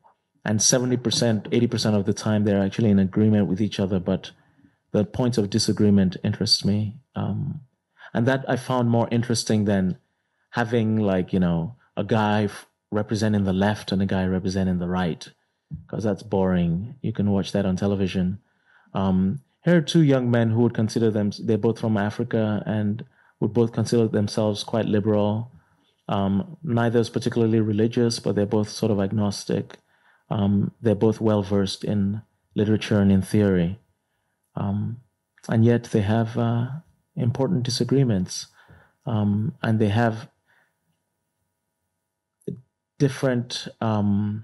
and 0.44 0.62
seventy 0.62 0.98
percent, 0.98 1.48
eighty 1.52 1.68
percent 1.68 1.96
of 1.96 2.06
the 2.06 2.14
time, 2.14 2.44
they're 2.44 2.64
actually 2.64 2.90
in 2.90 3.00
agreement 3.00 3.48
with 3.48 3.62
each 3.62 3.80
other. 3.80 4.00
But 4.00 4.32
the 4.92 5.06
points 5.06 5.38
of 5.38 5.50
disagreement 5.50 6.18
interest 6.24 6.66
me, 6.66 6.98
um, 7.16 7.62
and 8.14 8.28
that 8.28 8.46
I 8.48 8.56
found 8.56 8.90
more 8.90 9.08
interesting 9.12 9.66
than 9.66 9.98
having 10.52 10.98
like 10.98 11.34
you 11.34 11.40
know 11.40 11.76
a 11.96 12.04
guy 12.04 12.46
f- 12.46 12.68
representing 12.92 13.44
the 13.44 13.54
left 13.54 13.92
and 13.92 14.02
a 14.02 14.06
guy 14.06 14.26
representing 14.26 14.80
the 14.80 14.88
right, 14.88 15.28
because 15.86 16.04
that's 16.04 16.24
boring. 16.24 16.96
You 17.02 17.14
can 17.14 17.32
watch 17.32 17.52
that 17.52 17.66
on 17.66 17.76
television. 17.76 18.40
Um, 18.94 19.42
here 19.64 19.78
are 19.78 19.82
two 19.82 20.02
young 20.02 20.32
men 20.32 20.50
who 20.50 20.62
would 20.62 20.74
consider 20.74 21.12
them, 21.12 21.32
they're 21.40 21.58
both 21.58 21.80
from 21.80 21.98
Africa 21.98 22.64
and 22.66 23.06
would 23.40 23.54
both 23.54 23.72
consider 23.72 24.08
themselves 24.08 24.64
quite 24.64 24.86
liberal. 24.86 25.52
Um, 26.12 26.58
neither 26.62 27.00
is 27.00 27.10
particularly 27.10 27.62
religious, 27.62 28.20
but 28.20 28.36
they're 28.36 28.46
both 28.46 28.70
sort 28.70 28.92
of 28.92 29.00
agnostic. 29.00 29.78
Um, 30.30 30.72
they're 30.82 30.94
both 30.94 31.22
well 31.22 31.42
versed 31.42 31.86
in 31.86 32.22
literature 32.54 33.00
and 33.00 33.12
in 33.12 33.22
theory. 33.22 33.80
Um, 34.56 34.98
and 35.48 35.64
yet 35.64 35.86
they 35.86 36.02
have 36.02 36.38
uh, 36.38 36.68
important 37.16 37.64
disagreements. 37.64 38.48
Um, 39.06 39.56
and 39.64 39.80
they 39.80 39.88
have 39.88 40.30
different 43.00 43.70
um, 43.80 44.44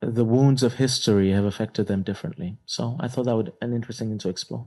the 0.00 0.24
wounds 0.24 0.62
of 0.62 0.74
history 0.74 1.30
have 1.30 1.44
affected 1.44 1.86
them 1.86 2.02
differently. 2.02 2.56
So 2.66 2.96
I 2.98 3.06
thought 3.08 3.26
that 3.26 3.36
would 3.36 3.52
an 3.60 3.72
interesting 3.72 4.08
thing 4.08 4.18
to 4.18 4.28
explore. 4.28 4.66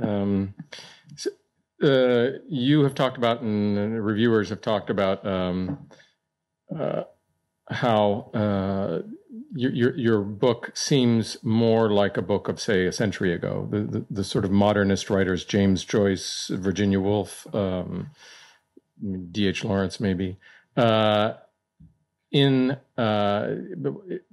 Um, 0.00 0.54
so, 1.16 1.30
uh, 1.82 2.38
you 2.48 2.82
have 2.82 2.94
talked 2.94 3.16
about, 3.16 3.40
and 3.40 4.04
reviewers 4.04 4.48
have 4.50 4.60
talked 4.60 4.90
about 4.90 5.26
um, 5.26 5.88
uh, 6.76 7.02
how 7.70 8.30
uh, 8.34 9.02
your, 9.54 9.72
your, 9.72 9.96
your 9.96 10.20
book 10.20 10.72
seems 10.74 11.36
more 11.42 11.90
like 11.90 12.16
a 12.16 12.22
book 12.22 12.48
of, 12.48 12.60
say, 12.60 12.86
a 12.86 12.92
century 12.92 13.32
ago. 13.32 13.68
The 13.70 13.80
the, 13.80 14.06
the 14.10 14.24
sort 14.24 14.44
of 14.44 14.50
modernist 14.50 15.10
writers, 15.10 15.44
James 15.44 15.84
Joyce, 15.84 16.50
Virginia 16.52 17.00
Woolf, 17.00 17.46
um, 17.54 18.10
D. 19.30 19.46
H. 19.46 19.64
Lawrence, 19.64 20.00
maybe. 20.00 20.38
Uh, 20.76 21.34
in 22.30 22.76
uh, 22.96 23.54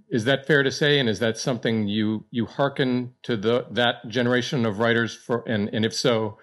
is 0.09 0.25
that 0.25 0.45
fair 0.45 0.63
to 0.63 0.71
say 0.71 0.99
and 0.99 1.07
is 1.07 1.19
that 1.19 1.37
something 1.37 1.87
you 1.87 2.25
you 2.29 2.45
hearken 2.45 3.13
to 3.23 3.37
the 3.37 3.65
that 3.71 4.07
generation 4.07 4.65
of 4.65 4.79
writers 4.79 5.15
for 5.15 5.43
and 5.47 5.69
and 5.73 5.85
if 5.85 5.93
so 5.93 6.37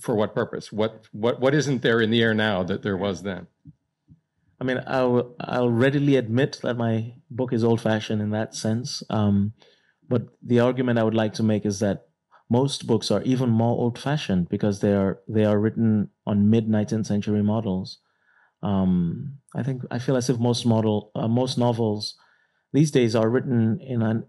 for 0.00 0.14
what 0.14 0.34
purpose? 0.34 0.72
What 0.72 1.06
what 1.12 1.40
what 1.40 1.54
isn't 1.54 1.82
there 1.82 2.00
in 2.00 2.10
the 2.10 2.22
air 2.22 2.34
now 2.34 2.62
that 2.62 2.82
there 2.82 2.96
was 2.96 3.22
then? 3.22 3.46
I 4.60 4.64
mean 4.64 4.80
i'll 4.86 5.34
i'll 5.40 5.68
readily 5.68 6.16
admit 6.16 6.60
that 6.62 6.76
my 6.76 7.14
book 7.28 7.52
is 7.52 7.64
old 7.64 7.80
fashioned 7.80 8.22
in 8.22 8.30
that 8.30 8.54
sense 8.54 9.02
um, 9.10 9.52
but 10.08 10.28
the 10.40 10.60
argument 10.60 10.98
i 10.98 11.02
would 11.02 11.12
like 11.12 11.34
to 11.34 11.42
make 11.42 11.66
is 11.66 11.80
that 11.80 12.06
most 12.50 12.86
books 12.86 13.10
are 13.10 13.22
even 13.22 13.48
more 13.48 13.76
old 13.76 13.98
fashioned 13.98 14.48
because 14.48 14.80
they 14.80 14.92
are 14.92 15.20
they 15.28 15.44
are 15.44 15.58
written 15.58 16.10
on 16.26 16.50
mid 16.50 16.68
19th 16.68 17.06
century 17.06 17.42
models. 17.42 17.98
Um, 18.62 19.38
I 19.54 19.62
think 19.62 19.82
I 19.90 19.98
feel 19.98 20.16
as 20.16 20.30
if 20.30 20.38
most 20.38 20.66
model 20.66 21.10
uh, 21.14 21.28
most 21.28 21.58
novels 21.58 22.16
these 22.72 22.90
days 22.90 23.14
are 23.14 23.28
written 23.28 23.80
in 23.80 24.02
a 24.02 24.24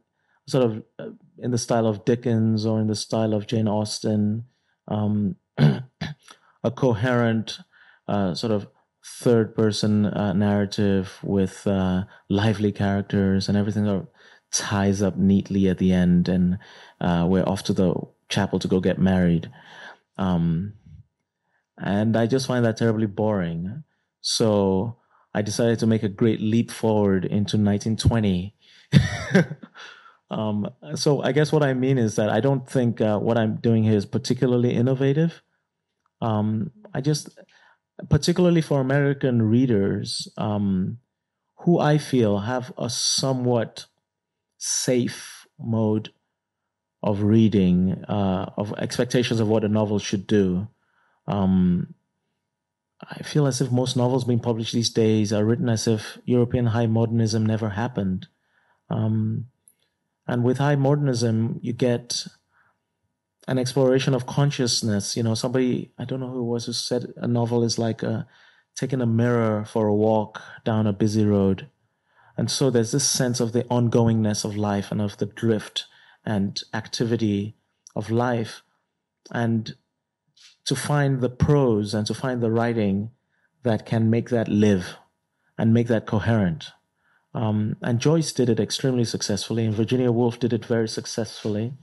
sort 0.47 0.63
of 0.65 0.83
uh, 0.99 1.09
in 1.39 1.51
the 1.51 1.57
style 1.57 1.87
of 1.87 2.05
Dickens 2.05 2.65
or 2.65 2.79
in 2.79 2.87
the 2.87 2.95
style 2.95 3.33
of 3.33 3.47
Jane 3.47 3.67
Austen, 3.67 4.45
um, 4.87 5.35
a 5.57 6.71
coherent 6.75 7.59
uh, 8.07 8.33
sort 8.33 8.51
of 8.51 8.67
third 9.05 9.55
person 9.55 10.05
uh, 10.05 10.33
narrative 10.33 11.19
with 11.23 11.65
uh, 11.67 12.03
lively 12.29 12.71
characters 12.71 13.47
and 13.47 13.57
everything 13.57 13.87
of 13.87 14.07
ties 14.51 15.01
up 15.01 15.17
neatly 15.17 15.67
at 15.67 15.77
the 15.77 15.91
end 15.91 16.27
and 16.27 16.57
uh, 17.01 17.25
we're 17.27 17.47
off 17.47 17.63
to 17.63 17.73
the 17.73 17.93
chapel 18.29 18.57
to 18.59 18.67
go 18.67 18.79
get 18.79 18.97
married. 18.97 19.51
Um, 20.17 20.73
and 21.77 22.15
I 22.15 22.25
just 22.25 22.47
find 22.47 22.63
that 22.65 22.77
terribly 22.77 23.05
boring. 23.05 23.83
So 24.21 24.97
I 25.33 25.41
decided 25.41 25.79
to 25.79 25.87
make 25.87 26.03
a 26.03 26.09
great 26.09 26.39
leap 26.39 26.71
forward 26.71 27.25
into 27.25 27.57
1920. 27.57 28.55
um, 30.29 30.69
so 30.95 31.21
I 31.21 31.31
guess 31.31 31.51
what 31.51 31.63
I 31.63 31.73
mean 31.73 31.97
is 31.97 32.15
that 32.15 32.29
I 32.29 32.39
don't 32.39 32.67
think 32.69 33.01
uh, 33.01 33.19
what 33.19 33.37
I'm 33.37 33.57
doing 33.57 33.83
here 33.83 33.97
is 33.97 34.05
particularly 34.05 34.73
innovative. 34.73 35.41
Um, 36.21 36.71
I 36.93 37.01
just, 37.01 37.29
particularly 38.09 38.61
for 38.61 38.81
American 38.81 39.41
readers, 39.43 40.27
um, 40.37 40.97
who 41.59 41.79
I 41.79 41.97
feel 41.97 42.39
have 42.39 42.73
a 42.77 42.89
somewhat 42.89 43.85
safe 44.57 45.45
mode 45.59 46.11
of 47.03 47.21
reading, 47.21 48.03
uh, 48.07 48.51
of 48.57 48.73
expectations 48.77 49.39
of 49.39 49.47
what 49.47 49.63
a 49.63 49.67
novel 49.67 49.99
should 49.99 50.25
do. 50.25 50.67
Um, 51.27 51.93
I 53.01 53.21
feel 53.21 53.45
as 53.45 53.61
if 53.61 53.71
most 53.71 53.95
novels 53.95 54.23
being 54.23 54.39
published 54.39 54.73
these 54.73 54.89
days 54.89 55.31
are 55.31 55.45
written 55.45 55.69
as 55.69 55.87
if 55.87 56.17
European 56.25 56.67
high 56.67 56.87
modernism 56.87 57.45
never 57.45 57.69
happened. 57.69 58.27
Um, 58.89 59.47
and 60.27 60.43
with 60.43 60.57
high 60.57 60.75
modernism, 60.75 61.59
you 61.61 61.73
get 61.73 62.27
an 63.47 63.59
exploration 63.59 64.13
of 64.13 64.25
consciousness. 64.25 65.15
You 65.15 65.23
know, 65.23 65.35
somebody, 65.35 65.91
I 65.97 66.05
don't 66.05 66.19
know 66.19 66.29
who 66.29 66.41
it 66.41 66.51
was 66.51 66.65
who 66.65 66.73
said 66.73 67.13
a 67.17 67.27
novel 67.27 67.63
is 67.63 67.77
like 67.77 68.01
a, 68.01 68.27
taking 68.75 69.01
a 69.01 69.05
mirror 69.05 69.65
for 69.65 69.87
a 69.87 69.93
walk 69.93 70.41
down 70.63 70.87
a 70.87 70.93
busy 70.93 71.25
road. 71.25 71.69
And 72.37 72.49
so 72.51 72.69
there's 72.69 72.91
this 72.91 73.09
sense 73.09 73.39
of 73.39 73.53
the 73.53 73.63
ongoingness 73.65 74.43
of 74.43 74.57
life 74.57 74.91
and 74.91 75.01
of 75.01 75.17
the 75.17 75.25
drift 75.25 75.85
and 76.25 76.61
activity 76.73 77.55
of 77.95 78.09
life. 78.09 78.63
And 79.31 79.75
to 80.65 80.75
find 80.75 81.21
the 81.21 81.29
prose 81.29 81.93
and 81.93 82.05
to 82.07 82.13
find 82.13 82.41
the 82.41 82.51
writing 82.51 83.11
that 83.63 83.85
can 83.85 84.09
make 84.09 84.29
that 84.29 84.47
live 84.47 84.97
and 85.57 85.73
make 85.73 85.87
that 85.87 86.05
coherent. 86.05 86.71
Um, 87.35 87.75
and 87.81 87.99
Joyce 87.99 88.31
did 88.31 88.49
it 88.49 88.61
extremely 88.61 89.03
successfully, 89.03 89.65
and 89.65 89.75
Virginia 89.75 90.09
Woolf 90.09 90.39
did 90.39 90.53
it 90.53 90.65
very 90.65 90.87
successfully. 90.87 91.73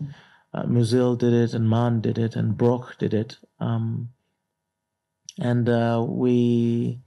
Uh, 0.55 0.63
Musil 0.63 1.17
did 1.17 1.35
it, 1.35 1.53
and 1.53 1.69
Mann 1.69 2.01
did 2.01 2.17
it, 2.17 2.35
and 2.35 2.57
Broch 2.57 2.97
did 2.99 3.13
it. 3.13 3.37
Um, 3.61 4.09
and 5.39 5.69
uh, 5.69 6.05
we 6.09 7.01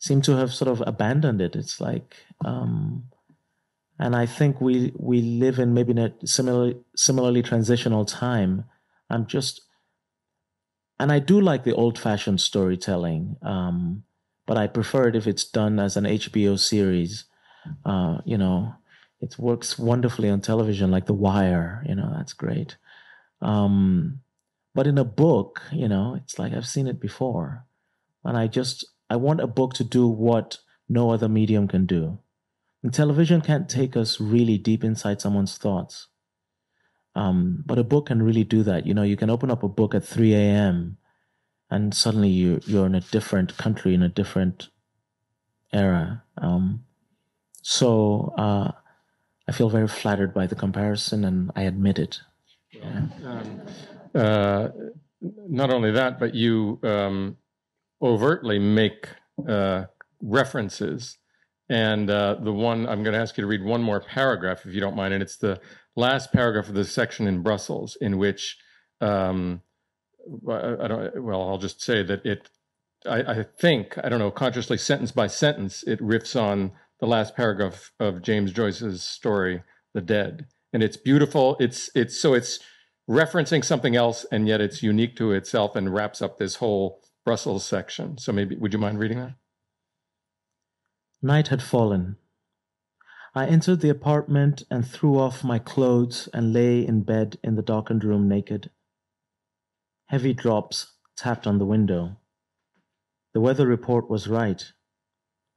seem 0.00 0.20
to 0.22 0.36
have 0.36 0.52
sort 0.52 0.68
of 0.68 0.82
abandoned 0.84 1.40
it. 1.40 1.54
It's 1.54 1.80
like, 1.80 2.16
um, 2.44 3.04
and 4.00 4.16
I 4.16 4.26
think 4.26 4.60
we 4.60 4.92
we 4.96 5.22
live 5.22 5.60
in 5.60 5.72
maybe 5.72 5.92
in 5.92 5.98
a 5.98 6.12
similarly 6.24 6.76
similarly 6.96 7.42
transitional 7.42 8.04
time. 8.04 8.64
I'm 9.08 9.26
just, 9.26 9.60
and 10.98 11.12
I 11.12 11.20
do 11.20 11.40
like 11.40 11.62
the 11.62 11.74
old 11.74 11.98
fashioned 11.98 12.40
storytelling, 12.40 13.36
um, 13.42 14.02
but 14.46 14.56
I 14.56 14.66
prefer 14.66 15.08
it 15.08 15.16
if 15.16 15.28
it's 15.28 15.44
done 15.44 15.78
as 15.78 15.96
an 15.96 16.04
HBO 16.04 16.58
series. 16.58 17.26
Uh, 17.84 18.18
you 18.24 18.38
know, 18.38 18.74
it 19.20 19.38
works 19.38 19.78
wonderfully 19.78 20.30
on 20.30 20.40
television, 20.40 20.90
like 20.90 21.06
The 21.06 21.14
Wire. 21.14 21.84
You 21.88 21.94
know, 21.94 22.12
that's 22.16 22.32
great. 22.32 22.76
Um, 23.42 24.20
but 24.74 24.86
in 24.86 24.98
a 24.98 25.04
book, 25.04 25.62
you 25.72 25.88
know, 25.88 26.14
it's 26.14 26.38
like 26.38 26.52
I've 26.52 26.66
seen 26.66 26.86
it 26.86 27.00
before. 27.00 27.64
And 28.24 28.36
I 28.36 28.46
just, 28.46 28.86
I 29.08 29.16
want 29.16 29.40
a 29.40 29.46
book 29.46 29.74
to 29.74 29.84
do 29.84 30.06
what 30.06 30.58
no 30.88 31.10
other 31.10 31.28
medium 31.28 31.68
can 31.68 31.86
do. 31.86 32.18
And 32.82 32.94
television 32.94 33.40
can't 33.40 33.68
take 33.68 33.96
us 33.96 34.20
really 34.20 34.56
deep 34.56 34.84
inside 34.84 35.20
someone's 35.20 35.58
thoughts. 35.58 36.08
Um, 37.14 37.62
but 37.66 37.78
a 37.78 37.84
book 37.84 38.06
can 38.06 38.22
really 38.22 38.44
do 38.44 38.62
that. 38.62 38.86
You 38.86 38.94
know, 38.94 39.02
you 39.02 39.16
can 39.16 39.30
open 39.30 39.50
up 39.50 39.62
a 39.62 39.68
book 39.68 39.94
at 39.94 40.04
3 40.04 40.32
a.m. 40.34 40.96
and 41.70 41.94
suddenly 41.94 42.28
you, 42.28 42.60
you're 42.66 42.86
in 42.86 42.94
a 42.94 43.00
different 43.00 43.56
country, 43.56 43.94
in 43.94 44.02
a 44.02 44.08
different 44.08 44.68
era. 45.72 46.22
Um, 46.38 46.84
so 47.62 48.34
uh, 48.36 48.72
I 49.48 49.52
feel 49.52 49.68
very 49.68 49.88
flattered 49.88 50.32
by 50.32 50.46
the 50.46 50.54
comparison 50.54 51.24
and 51.24 51.50
I 51.56 51.62
admit 51.62 51.98
it. 51.98 52.20
Yeah. 52.72 53.02
Um, 53.24 53.60
uh, 54.14 54.68
not 55.20 55.70
only 55.70 55.90
that, 55.92 56.18
but 56.18 56.34
you 56.34 56.78
um, 56.82 57.36
overtly 58.00 58.58
make 58.58 59.08
uh, 59.48 59.84
references. 60.22 61.18
And 61.68 62.10
uh, 62.10 62.36
the 62.42 62.52
one 62.52 62.88
I'm 62.88 63.02
going 63.02 63.14
to 63.14 63.20
ask 63.20 63.36
you 63.36 63.42
to 63.42 63.48
read 63.48 63.62
one 63.62 63.82
more 63.82 64.00
paragraph, 64.00 64.66
if 64.66 64.74
you 64.74 64.80
don't 64.80 64.96
mind, 64.96 65.14
and 65.14 65.22
it's 65.22 65.36
the 65.36 65.60
last 65.94 66.32
paragraph 66.32 66.68
of 66.68 66.74
the 66.74 66.84
section 66.84 67.28
in 67.28 67.42
Brussels, 67.42 67.96
in 68.00 68.18
which 68.18 68.56
um, 69.00 69.62
I, 70.48 70.88
don't. 70.88 71.22
Well, 71.22 71.48
I'll 71.48 71.58
just 71.58 71.80
say 71.80 72.02
that 72.02 72.24
it. 72.26 72.50
I, 73.06 73.20
I 73.22 73.42
think 73.58 73.96
I 74.02 74.08
don't 74.08 74.18
know 74.18 74.30
consciously 74.30 74.76
sentence 74.76 75.10
by 75.12 75.26
sentence 75.26 75.82
it 75.84 76.00
riffs 76.00 76.38
on 76.40 76.72
the 77.00 77.06
last 77.06 77.34
paragraph 77.34 77.92
of 77.98 78.22
James 78.22 78.52
Joyce's 78.52 79.02
story, 79.02 79.62
The 79.94 80.00
Dead, 80.00 80.46
and 80.72 80.82
it's 80.82 80.96
beautiful. 80.96 81.56
It's 81.58 81.90
it's 81.94 82.20
so 82.20 82.34
it's 82.34 82.60
referencing 83.08 83.64
something 83.64 83.96
else, 83.96 84.24
and 84.30 84.46
yet 84.46 84.60
it's 84.60 84.82
unique 84.82 85.16
to 85.16 85.32
itself 85.32 85.74
and 85.74 85.92
wraps 85.92 86.22
up 86.22 86.38
this 86.38 86.56
whole 86.56 87.00
Brussels 87.24 87.64
section. 87.64 88.18
So 88.18 88.32
maybe, 88.32 88.56
would 88.56 88.72
you 88.72 88.78
mind 88.78 88.98
reading 88.98 89.18
that? 89.18 89.34
Night 91.22 91.48
had 91.48 91.62
fallen. 91.62 92.16
I 93.34 93.46
entered 93.46 93.80
the 93.80 93.90
apartment 93.90 94.64
and 94.70 94.86
threw 94.86 95.18
off 95.18 95.44
my 95.44 95.58
clothes 95.58 96.28
and 96.34 96.52
lay 96.52 96.84
in 96.86 97.02
bed 97.02 97.38
in 97.44 97.54
the 97.54 97.62
darkened 97.62 98.04
room 98.04 98.28
naked. 98.28 98.70
Heavy 100.06 100.32
drops 100.32 100.94
tapped 101.16 101.46
on 101.46 101.58
the 101.58 101.66
window. 101.66 102.16
The 103.32 103.40
weather 103.40 103.66
report 103.66 104.10
was 104.10 104.26
right. 104.26 104.72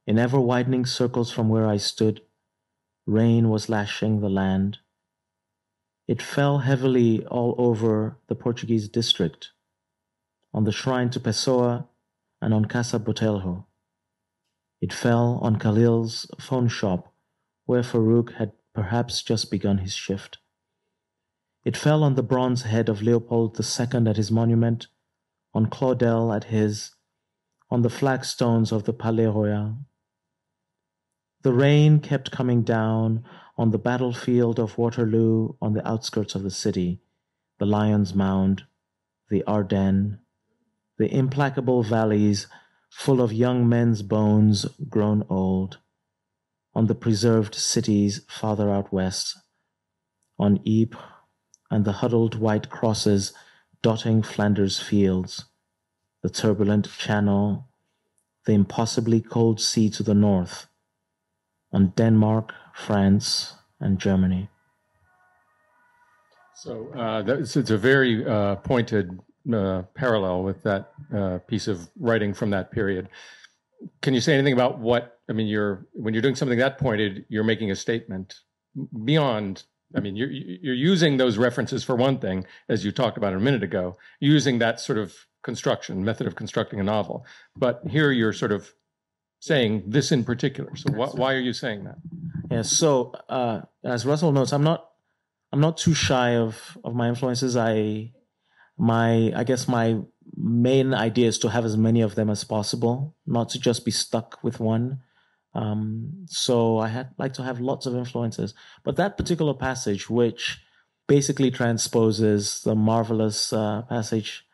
In 0.06 0.18
ever 0.18 0.38
widening 0.38 0.84
circles 0.84 1.32
from 1.32 1.48
where 1.48 1.66
I 1.66 1.78
stood, 1.78 2.20
rain 3.06 3.48
was 3.48 3.70
lashing 3.70 4.20
the 4.20 4.28
land. 4.28 4.78
It 6.06 6.20
fell 6.20 6.58
heavily 6.58 7.24
all 7.26 7.54
over 7.56 8.18
the 8.26 8.34
Portuguese 8.34 8.86
district, 8.86 9.52
on 10.52 10.64
the 10.64 10.72
shrine 10.72 11.08
to 11.10 11.20
Pessoa 11.20 11.88
and 12.42 12.52
on 12.52 12.66
Casa 12.66 12.98
Botelho. 12.98 13.64
It 14.82 14.92
fell 14.92 15.38
on 15.40 15.58
Khalil's 15.58 16.30
phone 16.38 16.68
shop, 16.68 17.14
where 17.64 17.82
Farouk 17.82 18.34
had 18.34 18.52
perhaps 18.74 19.22
just 19.22 19.50
begun 19.50 19.78
his 19.78 19.94
shift. 19.94 20.36
It 21.64 21.78
fell 21.78 22.02
on 22.02 22.14
the 22.14 22.22
bronze 22.22 22.62
head 22.62 22.90
of 22.90 23.00
Leopold 23.00 23.58
II 23.58 24.06
at 24.06 24.18
his 24.18 24.30
monument, 24.30 24.88
on 25.54 25.70
Claudel 25.70 26.30
at 26.30 26.44
his, 26.44 26.90
on 27.70 27.80
the 27.80 27.88
flagstones 27.88 28.70
of 28.70 28.84
the 28.84 28.92
Palais 28.92 29.24
Royal. 29.24 29.78
The 31.44 31.52
rain 31.52 32.00
kept 32.00 32.30
coming 32.30 32.62
down 32.62 33.22
on 33.58 33.70
the 33.70 33.78
battlefield 33.78 34.58
of 34.58 34.78
Waterloo 34.78 35.56
on 35.60 35.74
the 35.74 35.86
outskirts 35.86 36.34
of 36.34 36.42
the 36.42 36.50
city, 36.50 37.02
the 37.58 37.66
Lion's 37.66 38.14
Mound, 38.14 38.62
the 39.28 39.44
Ardennes, 39.46 40.16
the 40.96 41.14
implacable 41.14 41.82
valleys 41.82 42.46
full 42.88 43.20
of 43.20 43.30
young 43.30 43.68
men's 43.68 44.00
bones 44.00 44.64
grown 44.88 45.22
old, 45.28 45.80
on 46.74 46.86
the 46.86 46.94
preserved 46.94 47.54
cities 47.54 48.22
farther 48.26 48.70
out 48.70 48.90
west, 48.90 49.36
on 50.38 50.60
Ypres 50.64 50.98
and 51.70 51.84
the 51.84 52.00
huddled 52.00 52.36
white 52.36 52.70
crosses 52.70 53.34
dotting 53.82 54.22
Flanders 54.22 54.80
fields, 54.80 55.44
the 56.22 56.30
turbulent 56.30 56.88
channel, 56.96 57.68
the 58.46 58.52
impossibly 58.52 59.20
cold 59.20 59.60
sea 59.60 59.90
to 59.90 60.02
the 60.02 60.14
north, 60.14 60.68
on 61.74 61.88
Denmark, 61.96 62.54
France, 62.72 63.54
and 63.80 63.98
Germany. 63.98 64.48
So 66.54 66.88
uh, 66.96 67.22
it's, 67.26 67.56
it's, 67.56 67.70
a 67.70 67.76
very 67.76 68.24
uh, 68.24 68.56
pointed 68.56 69.18
uh, 69.52 69.82
parallel 69.94 70.44
with 70.44 70.62
that 70.62 70.92
uh, 71.14 71.38
piece 71.46 71.68
of 71.68 71.90
writing 71.98 72.32
from 72.32 72.50
that 72.50 72.70
period. 72.70 73.08
Can 74.00 74.14
you 74.14 74.20
say 74.20 74.34
anything 74.34 74.54
about 74.54 74.78
what 74.78 75.18
I 75.28 75.32
mean? 75.32 75.46
You're 75.46 75.86
when 75.92 76.14
you're 76.14 76.22
doing 76.22 76.36
something 76.36 76.58
that 76.58 76.78
pointed, 76.78 77.26
you're 77.28 77.44
making 77.44 77.70
a 77.70 77.76
statement 77.76 78.36
beyond. 79.04 79.64
I 79.94 80.00
mean, 80.00 80.16
you're 80.16 80.30
you're 80.30 80.74
using 80.74 81.18
those 81.18 81.36
references 81.36 81.84
for 81.84 81.96
one 81.96 82.18
thing, 82.18 82.46
as 82.68 82.84
you 82.84 82.92
talked 82.92 83.18
about 83.18 83.34
a 83.34 83.40
minute 83.40 83.62
ago, 83.62 83.96
using 84.20 84.58
that 84.60 84.80
sort 84.80 84.98
of 84.98 85.26
construction 85.42 86.02
method 86.04 86.26
of 86.26 86.34
constructing 86.34 86.80
a 86.80 86.84
novel. 86.84 87.26
But 87.56 87.82
here 87.90 88.10
you're 88.10 88.32
sort 88.32 88.52
of 88.52 88.72
saying 89.44 89.82
this 89.86 90.10
in 90.10 90.24
particular. 90.24 90.74
So 90.74 90.90
wh- 90.92 91.14
why 91.14 91.34
are 91.34 91.44
you 91.48 91.52
saying 91.52 91.84
that? 91.84 91.98
Yeah. 92.50 92.62
So 92.62 93.12
uh, 93.28 93.60
as 93.84 94.06
Russell 94.06 94.32
notes, 94.32 94.52
I'm 94.52 94.64
not 94.64 94.88
I'm 95.52 95.60
not 95.60 95.76
too 95.76 95.94
shy 95.94 96.36
of 96.36 96.78
of 96.82 96.94
my 96.94 97.08
influences. 97.08 97.54
I 97.56 98.12
my 98.78 99.32
I 99.36 99.44
guess 99.44 99.68
my 99.68 100.00
main 100.34 100.94
idea 100.94 101.28
is 101.28 101.38
to 101.40 101.50
have 101.50 101.66
as 101.66 101.76
many 101.76 102.00
of 102.00 102.14
them 102.14 102.30
as 102.30 102.42
possible, 102.42 103.16
not 103.26 103.50
to 103.50 103.58
just 103.58 103.84
be 103.84 103.90
stuck 103.90 104.38
with 104.42 104.60
one. 104.60 105.00
Um, 105.52 106.24
so 106.26 106.78
I 106.78 106.88
had 106.88 107.10
like 107.18 107.34
to 107.34 107.42
have 107.42 107.60
lots 107.60 107.84
of 107.84 107.94
influences. 107.94 108.54
But 108.82 108.96
that 108.96 109.18
particular 109.18 109.52
passage, 109.52 110.08
which 110.08 110.58
basically 111.06 111.50
transposes 111.50 112.62
the 112.62 112.74
marvelous 112.74 113.52
uh, 113.52 113.82
passage 113.90 114.46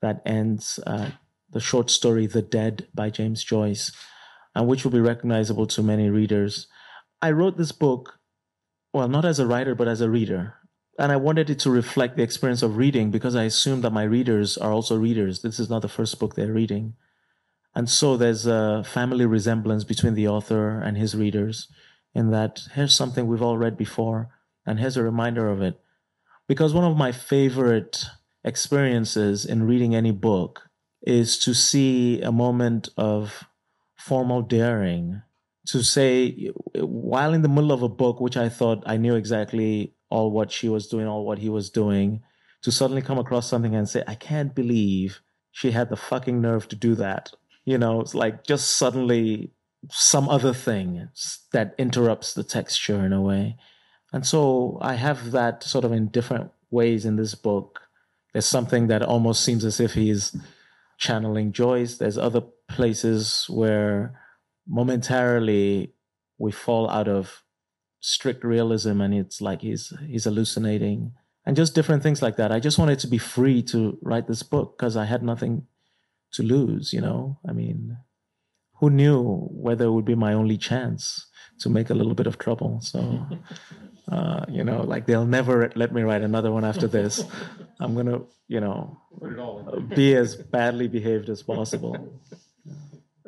that 0.00 0.22
ends 0.24 0.80
uh, 0.86 1.10
the 1.50 1.60
short 1.60 1.90
story 1.90 2.26
The 2.26 2.42
Dead 2.42 2.88
by 2.94 3.10
James 3.10 3.44
Joyce, 3.44 3.92
and 4.58 4.66
which 4.66 4.82
will 4.82 4.90
be 4.90 5.00
recognizable 5.00 5.68
to 5.68 5.84
many 5.84 6.10
readers. 6.10 6.66
I 7.22 7.30
wrote 7.30 7.56
this 7.56 7.70
book, 7.70 8.18
well, 8.92 9.06
not 9.06 9.24
as 9.24 9.38
a 9.38 9.46
writer, 9.46 9.76
but 9.76 9.86
as 9.86 10.00
a 10.00 10.10
reader. 10.10 10.54
And 10.98 11.12
I 11.12 11.16
wanted 11.16 11.48
it 11.48 11.60
to 11.60 11.70
reflect 11.70 12.16
the 12.16 12.24
experience 12.24 12.60
of 12.60 12.76
reading 12.76 13.12
because 13.12 13.36
I 13.36 13.44
assume 13.44 13.82
that 13.82 13.92
my 13.92 14.02
readers 14.02 14.58
are 14.58 14.72
also 14.72 14.98
readers. 14.98 15.42
This 15.42 15.60
is 15.60 15.70
not 15.70 15.82
the 15.82 15.88
first 15.88 16.18
book 16.18 16.34
they're 16.34 16.52
reading. 16.52 16.94
And 17.72 17.88
so 17.88 18.16
there's 18.16 18.46
a 18.46 18.82
family 18.82 19.26
resemblance 19.26 19.84
between 19.84 20.14
the 20.14 20.26
author 20.26 20.80
and 20.80 20.96
his 20.96 21.14
readers 21.14 21.68
in 22.12 22.32
that 22.32 22.62
here's 22.74 22.96
something 22.96 23.28
we've 23.28 23.40
all 23.40 23.58
read 23.58 23.76
before, 23.76 24.30
and 24.66 24.80
here's 24.80 24.96
a 24.96 25.04
reminder 25.04 25.48
of 25.48 25.62
it. 25.62 25.78
Because 26.48 26.74
one 26.74 26.82
of 26.82 26.96
my 26.96 27.12
favorite 27.12 28.06
experiences 28.42 29.44
in 29.44 29.68
reading 29.68 29.94
any 29.94 30.10
book 30.10 30.68
is 31.00 31.38
to 31.38 31.54
see 31.54 32.20
a 32.22 32.32
moment 32.32 32.88
of 32.96 33.44
formal 34.08 34.42
daring 34.42 35.22
to 35.66 35.82
say 35.82 36.50
while 36.74 37.34
in 37.34 37.42
the 37.42 37.54
middle 37.56 37.72
of 37.72 37.82
a 37.82 37.88
book 38.02 38.20
which 38.20 38.36
i 38.36 38.48
thought 38.48 38.82
i 38.86 38.96
knew 38.96 39.14
exactly 39.14 39.94
all 40.10 40.30
what 40.30 40.50
she 40.50 40.68
was 40.68 40.88
doing 40.88 41.06
all 41.06 41.24
what 41.26 41.38
he 41.38 41.50
was 41.50 41.68
doing 41.70 42.20
to 42.62 42.72
suddenly 42.72 43.02
come 43.02 43.18
across 43.18 43.48
something 43.48 43.74
and 43.74 43.88
say 43.88 44.02
i 44.06 44.14
can't 44.14 44.54
believe 44.54 45.20
she 45.58 45.72
had 45.72 45.88
the 45.88 45.96
fucking 45.96 46.40
nerve 46.40 46.68
to 46.68 46.76
do 46.76 46.94
that. 46.94 47.32
You 47.64 47.78
know 47.78 48.00
it's 48.00 48.14
like 48.14 48.44
just 48.44 48.76
suddenly 48.76 49.50
some 49.90 50.28
other 50.28 50.54
thing 50.54 51.08
that 51.52 51.74
interrupts 51.78 52.32
the 52.34 52.44
texture 52.44 53.04
in 53.04 53.12
a 53.12 53.20
way. 53.20 53.56
And 54.12 54.24
so 54.24 54.78
i 54.80 54.94
have 54.94 55.32
that 55.32 55.64
sort 55.64 55.84
of 55.84 55.92
in 55.92 56.08
different 56.08 56.52
ways 56.70 57.04
in 57.04 57.16
this 57.16 57.34
book. 57.34 57.80
There's 58.32 58.46
something 58.46 58.86
that 58.86 59.02
almost 59.02 59.42
seems 59.44 59.64
as 59.64 59.80
if 59.80 59.94
he's 59.94 60.36
channeling 60.96 61.50
Joyce. 61.50 61.96
There's 61.96 62.18
other 62.18 62.42
places 62.68 63.46
where 63.48 64.18
momentarily 64.66 65.94
we 66.38 66.52
fall 66.52 66.88
out 66.90 67.08
of 67.08 67.42
strict 68.00 68.44
realism 68.44 69.00
and 69.00 69.12
it's 69.12 69.40
like 69.40 69.62
he's 69.62 69.92
he's 70.06 70.24
hallucinating 70.24 71.12
and 71.44 71.56
just 71.56 71.74
different 71.74 72.02
things 72.02 72.20
like 72.20 72.36
that. 72.36 72.52
I 72.52 72.60
just 72.60 72.78
wanted 72.78 72.98
to 73.00 73.06
be 73.06 73.18
free 73.18 73.62
to 73.64 73.98
write 74.02 74.28
this 74.28 74.42
book 74.42 74.76
because 74.76 74.96
I 74.96 75.06
had 75.06 75.22
nothing 75.22 75.66
to 76.32 76.42
lose, 76.42 76.92
you 76.92 77.00
know? 77.00 77.38
I 77.48 77.52
mean, 77.52 77.96
who 78.74 78.90
knew 78.90 79.48
whether 79.50 79.86
it 79.86 79.92
would 79.92 80.04
be 80.04 80.14
my 80.14 80.34
only 80.34 80.58
chance 80.58 81.26
to 81.60 81.70
make 81.70 81.90
a 81.90 81.94
little 81.94 82.14
bit 82.14 82.26
of 82.26 82.38
trouble. 82.38 82.80
So 82.82 83.26
uh, 84.12 84.44
you 84.48 84.64
know, 84.64 84.82
like 84.82 85.06
they'll 85.06 85.26
never 85.26 85.70
let 85.74 85.92
me 85.92 86.02
write 86.02 86.22
another 86.22 86.50
one 86.52 86.64
after 86.64 86.86
this. 86.86 87.24
I'm 87.80 87.94
gonna, 87.94 88.20
you 88.46 88.60
know, 88.60 89.00
be 89.94 90.14
as 90.16 90.36
badly 90.36 90.88
behaved 90.88 91.28
as 91.28 91.42
possible. 91.42 92.20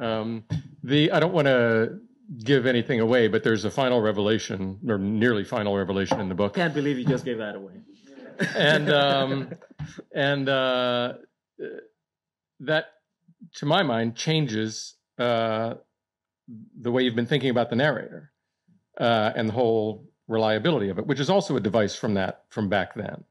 Um, 0.00 0.44
the 0.82 1.12
I 1.12 1.20
don't 1.20 1.32
want 1.32 1.46
to 1.46 2.00
give 2.42 2.66
anything 2.66 3.00
away, 3.00 3.28
but 3.28 3.44
there's 3.44 3.64
a 3.64 3.70
final 3.70 4.00
revelation 4.00 4.78
or 4.88 4.98
nearly 4.98 5.44
final 5.44 5.76
revelation 5.76 6.20
in 6.20 6.28
the 6.28 6.34
book. 6.34 6.54
Can't 6.54 6.74
believe 6.74 6.98
you 6.98 7.04
just 7.04 7.24
gave 7.24 7.38
that 7.38 7.56
away. 7.56 7.74
and 8.56 8.90
um, 8.90 9.50
and 10.14 10.48
uh, 10.48 11.14
that, 12.60 12.86
to 13.56 13.66
my 13.66 13.82
mind, 13.82 14.16
changes 14.16 14.94
uh, 15.18 15.74
the 16.80 16.90
way 16.90 17.02
you've 17.02 17.14
been 17.14 17.26
thinking 17.26 17.50
about 17.50 17.70
the 17.70 17.76
narrator 17.76 18.32
uh, 18.98 19.32
and 19.36 19.48
the 19.48 19.52
whole 19.52 20.08
reliability 20.28 20.88
of 20.88 20.98
it, 20.98 21.06
which 21.06 21.20
is 21.20 21.28
also 21.28 21.56
a 21.56 21.60
device 21.60 21.94
from 21.94 22.14
that 22.14 22.44
from 22.48 22.68
back 22.68 22.94
then. 22.94 23.24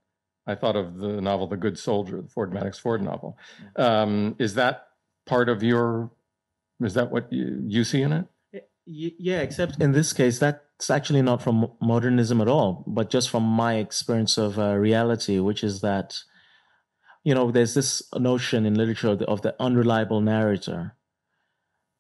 I 0.46 0.56
thought 0.56 0.76
of 0.76 0.98
the 0.98 1.22
novel 1.22 1.48
The 1.48 1.58
Good 1.58 1.78
Soldier, 1.78 2.22
the 2.22 2.28
Ford 2.28 2.52
Madox 2.52 2.80
Ford 2.80 3.02
novel. 3.02 3.38
Um, 3.76 4.36
is 4.40 4.56
that 4.56 4.88
part 5.26 5.50
of 5.50 5.64
your? 5.64 6.12
Is 6.82 6.94
that 6.94 7.12
what 7.12 7.32
you, 7.32 7.62
you 7.68 7.84
see 7.84 8.02
in 8.02 8.14
it? 8.14 8.26
Yeah, 8.86 9.42
except 9.42 9.80
in 9.82 9.92
this 9.92 10.14
case, 10.14 10.40
that's 10.40 10.90
actually 10.90 11.22
not 11.22 11.44
from 11.44 11.72
modernism 11.80 12.42
at 12.42 12.48
all, 12.48 12.84
but 12.88 13.12
just 13.12 13.30
from 13.30 13.44
my 13.44 13.76
experience 13.76 14.38
of 14.38 14.58
uh, 14.58 14.74
reality, 14.76 15.40
which 15.40 15.64
is 15.64 15.82
that, 15.82 16.18
you 17.24 17.36
know, 17.36 17.52
there's 17.52 17.76
this 17.76 18.02
notion 18.16 18.66
in 18.66 18.74
literature 18.74 19.10
of 19.10 19.20
the, 19.20 19.26
of 19.26 19.42
the 19.44 19.56
unreliable 19.60 20.22
narrator. 20.22 20.96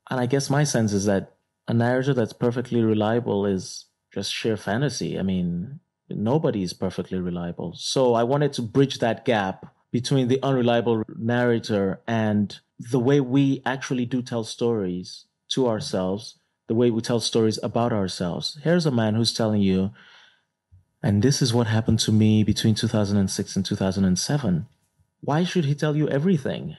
And 0.09 0.19
I 0.19 0.25
guess 0.25 0.49
my 0.49 0.63
sense 0.63 0.91
is 0.91 1.05
that 1.05 1.35
a 1.67 1.73
narrator 1.73 2.15
that's 2.15 2.33
perfectly 2.33 2.81
reliable 2.81 3.45
is 3.45 3.85
just 4.11 4.33
sheer 4.33 4.57
fantasy. 4.57 5.19
I 5.19 5.21
mean, 5.21 5.81
nobody 6.09 6.63
is 6.63 6.73
perfectly 6.73 7.19
reliable. 7.19 7.73
So 7.75 8.15
I 8.15 8.23
wanted 8.23 8.53
to 8.53 8.63
bridge 8.63 8.97
that 8.97 9.25
gap 9.25 9.75
between 9.91 10.27
the 10.27 10.41
unreliable 10.43 11.03
narrator 11.17 12.01
and 12.07 12.59
the 12.79 12.99
way 12.99 13.19
we 13.19 13.61
actually 13.65 14.05
do 14.05 14.21
tell 14.21 14.43
stories 14.43 15.25
to 15.49 15.67
ourselves, 15.67 16.39
the 16.67 16.75
way 16.75 16.91
we 16.91 17.01
tell 17.01 17.19
stories 17.19 17.59
about 17.63 17.91
ourselves. 17.91 18.59
Here's 18.63 18.85
a 18.85 18.91
man 18.91 19.15
who's 19.15 19.33
telling 19.33 19.61
you, 19.61 19.91
and 21.01 21.21
this 21.21 21.41
is 21.41 21.53
what 21.53 21.67
happened 21.67 21.99
to 21.99 22.11
me 22.11 22.43
between 22.43 22.75
2006 22.75 23.55
and 23.55 23.65
2007. 23.65 24.67
Why 25.21 25.43
should 25.43 25.65
he 25.65 25.75
tell 25.75 25.95
you 25.95 26.07
everything? 26.09 26.77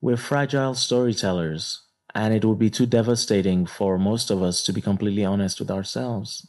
We're 0.00 0.16
fragile 0.16 0.74
storytellers, 0.74 1.82
and 2.14 2.34
it 2.34 2.44
would 2.44 2.58
be 2.58 2.70
too 2.70 2.86
devastating 2.86 3.66
for 3.66 3.98
most 3.98 4.30
of 4.30 4.42
us 4.42 4.62
to 4.64 4.72
be 4.72 4.80
completely 4.80 5.24
honest 5.24 5.60
with 5.60 5.70
ourselves 5.70 6.46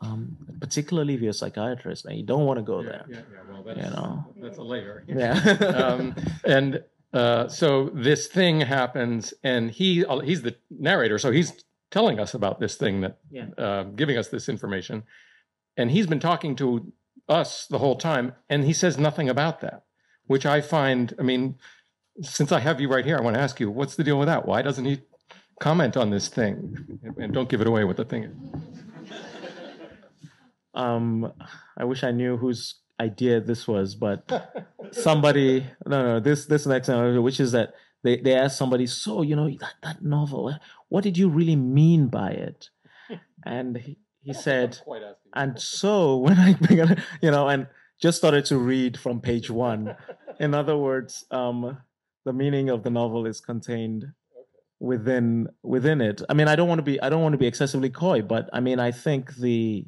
um, 0.00 0.36
particularly 0.60 1.14
if 1.14 1.20
you're 1.20 1.30
a 1.30 1.34
psychiatrist 1.34 2.04
and 2.04 2.16
you 2.16 2.24
don't 2.24 2.44
want 2.44 2.58
to 2.58 2.62
go 2.62 2.80
yeah, 2.80 2.88
there. 2.88 3.06
Yeah, 3.08 3.16
yeah, 3.16 3.52
well, 3.52 3.62
that's, 3.64 3.78
you 3.78 3.90
know, 3.90 4.26
that's 4.36 4.58
a 4.58 4.62
layer. 4.62 5.04
Yeah. 5.08 5.32
um, 5.76 6.14
and 6.44 6.84
uh, 7.12 7.48
so 7.48 7.90
this 7.94 8.26
thing 8.26 8.60
happens, 8.60 9.34
and 9.42 9.70
he 9.70 10.04
uh, 10.04 10.20
he's 10.20 10.42
the 10.42 10.56
narrator, 10.70 11.18
so 11.18 11.30
he's 11.30 11.64
telling 11.90 12.20
us 12.20 12.34
about 12.34 12.60
this 12.60 12.76
thing 12.76 13.00
that, 13.00 13.18
yeah. 13.30 13.46
uh, 13.56 13.84
giving 13.84 14.18
us 14.18 14.28
this 14.28 14.48
information, 14.48 15.04
and 15.76 15.90
he's 15.90 16.06
been 16.06 16.20
talking 16.20 16.54
to 16.56 16.92
us 17.28 17.66
the 17.66 17.78
whole 17.78 17.96
time, 17.96 18.34
and 18.48 18.64
he 18.64 18.72
says 18.72 18.98
nothing 18.98 19.28
about 19.28 19.60
that, 19.60 19.84
which 20.26 20.44
I 20.44 20.60
find. 20.60 21.14
I 21.18 21.22
mean, 21.22 21.56
since 22.20 22.52
I 22.52 22.60
have 22.60 22.80
you 22.80 22.88
right 22.88 23.04
here, 23.04 23.16
I 23.16 23.22
want 23.22 23.34
to 23.34 23.40
ask 23.40 23.58
you, 23.58 23.70
what's 23.70 23.96
the 23.96 24.04
deal 24.04 24.18
with 24.18 24.28
that? 24.28 24.46
Why 24.46 24.60
doesn't 24.60 24.84
he 24.84 25.00
comment 25.60 25.96
on 25.96 26.10
this 26.10 26.28
thing? 26.28 27.00
And 27.16 27.32
don't 27.32 27.48
give 27.48 27.60
it 27.60 27.66
away 27.66 27.84
what 27.84 27.96
the 27.96 28.04
thing 28.04 28.24
is. 28.24 28.77
Um, 30.78 31.32
I 31.76 31.84
wish 31.84 32.04
I 32.04 32.12
knew 32.12 32.36
whose 32.36 32.76
idea 33.00 33.40
this 33.40 33.66
was, 33.66 33.94
but 33.94 34.30
somebody 34.92 35.66
no 35.86 36.02
no 36.02 36.20
this 36.20 36.46
this 36.46 36.66
next 36.66 36.88
one, 36.88 37.22
which 37.22 37.40
is 37.40 37.52
that 37.52 37.74
they 38.02 38.20
they 38.20 38.34
asked 38.34 38.56
somebody, 38.56 38.86
so 38.86 39.22
you 39.22 39.36
know 39.36 39.50
that 39.60 39.74
that 39.82 40.02
novel, 40.02 40.54
what 40.88 41.04
did 41.04 41.18
you 41.18 41.28
really 41.28 41.56
mean 41.56 42.06
by 42.06 42.30
it? 42.30 42.70
And 43.44 43.76
he, 43.76 43.98
he 44.22 44.32
said, 44.46 44.78
and 45.34 45.58
so 45.58 46.16
when 46.16 46.38
I 46.38 46.54
began, 46.54 47.02
you 47.20 47.30
know, 47.30 47.48
and 47.48 47.66
just 48.00 48.18
started 48.18 48.44
to 48.46 48.58
read 48.58 48.98
from 48.98 49.20
page 49.20 49.50
one. 49.50 49.96
In 50.38 50.54
other 50.54 50.76
words, 50.76 51.24
um, 51.32 51.78
the 52.24 52.32
meaning 52.32 52.68
of 52.68 52.84
the 52.84 52.90
novel 52.90 53.26
is 53.26 53.40
contained 53.40 54.12
within 54.78 55.48
within 55.62 56.00
it. 56.00 56.22
I 56.28 56.34
mean, 56.34 56.46
I 56.46 56.54
don't 56.54 56.68
want 56.68 56.78
to 56.78 56.84
be 56.84 57.00
I 57.02 57.08
don't 57.08 57.22
want 57.22 57.32
to 57.32 57.38
be 57.38 57.46
excessively 57.46 57.90
coy, 57.90 58.22
but 58.22 58.48
I 58.52 58.60
mean, 58.60 58.78
I 58.78 58.92
think 58.92 59.34
the 59.34 59.84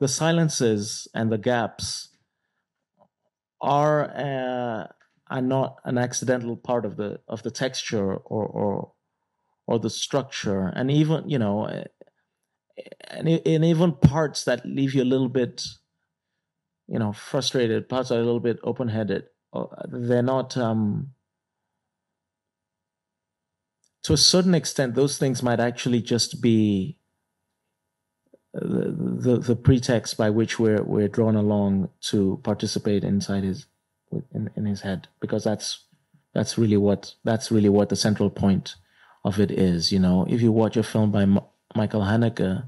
the 0.00 0.08
silences 0.08 1.08
and 1.14 1.30
the 1.32 1.38
gaps 1.38 2.08
are 3.60 4.10
uh, 4.10 4.86
are 5.30 5.42
not 5.42 5.80
an 5.84 5.98
accidental 5.98 6.56
part 6.56 6.84
of 6.84 6.96
the 6.96 7.20
of 7.28 7.42
the 7.42 7.50
texture 7.50 8.14
or 8.14 8.46
or 8.46 8.92
or 9.66 9.78
the 9.78 9.90
structure, 9.90 10.72
and 10.74 10.90
even 10.90 11.28
you 11.28 11.38
know, 11.38 11.66
and, 11.66 13.28
and 13.28 13.64
even 13.64 13.92
parts 13.92 14.44
that 14.44 14.64
leave 14.64 14.94
you 14.94 15.02
a 15.02 15.04
little 15.04 15.28
bit, 15.28 15.64
you 16.86 16.98
know, 16.98 17.12
frustrated. 17.12 17.88
Parts 17.88 18.10
are 18.10 18.20
a 18.20 18.24
little 18.24 18.40
bit 18.40 18.58
open 18.62 18.88
headed. 18.88 19.24
Uh, 19.52 19.66
they're 19.88 20.22
not. 20.22 20.56
Um, 20.56 21.10
to 24.04 24.12
a 24.12 24.16
certain 24.16 24.54
extent, 24.54 24.94
those 24.94 25.18
things 25.18 25.42
might 25.42 25.60
actually 25.60 26.00
just 26.00 26.40
be 26.40 26.97
the, 28.60 29.38
the, 29.38 29.56
pretext 29.56 30.16
by 30.16 30.30
which 30.30 30.58
we're 30.58 30.82
we're 30.82 31.08
drawn 31.08 31.36
along 31.36 31.90
to 32.00 32.40
participate 32.42 33.04
inside 33.04 33.44
his 33.44 33.66
in, 34.32 34.50
in 34.56 34.66
his 34.66 34.80
head 34.80 35.08
because 35.20 35.44
that's 35.44 35.84
that's 36.34 36.58
really 36.58 36.76
what 36.76 37.14
that's 37.24 37.50
really 37.50 37.68
what 37.68 37.88
the 37.88 37.96
central 37.96 38.30
point 38.30 38.76
of 39.24 39.40
it 39.40 39.50
is 39.50 39.92
you 39.92 39.98
know? 39.98 40.26
If 40.28 40.40
you 40.40 40.52
watch 40.52 40.76
a 40.76 40.82
film 40.82 41.10
by 41.10 41.22
M- 41.22 41.40
Michael 41.74 42.02
Haneke 42.02 42.64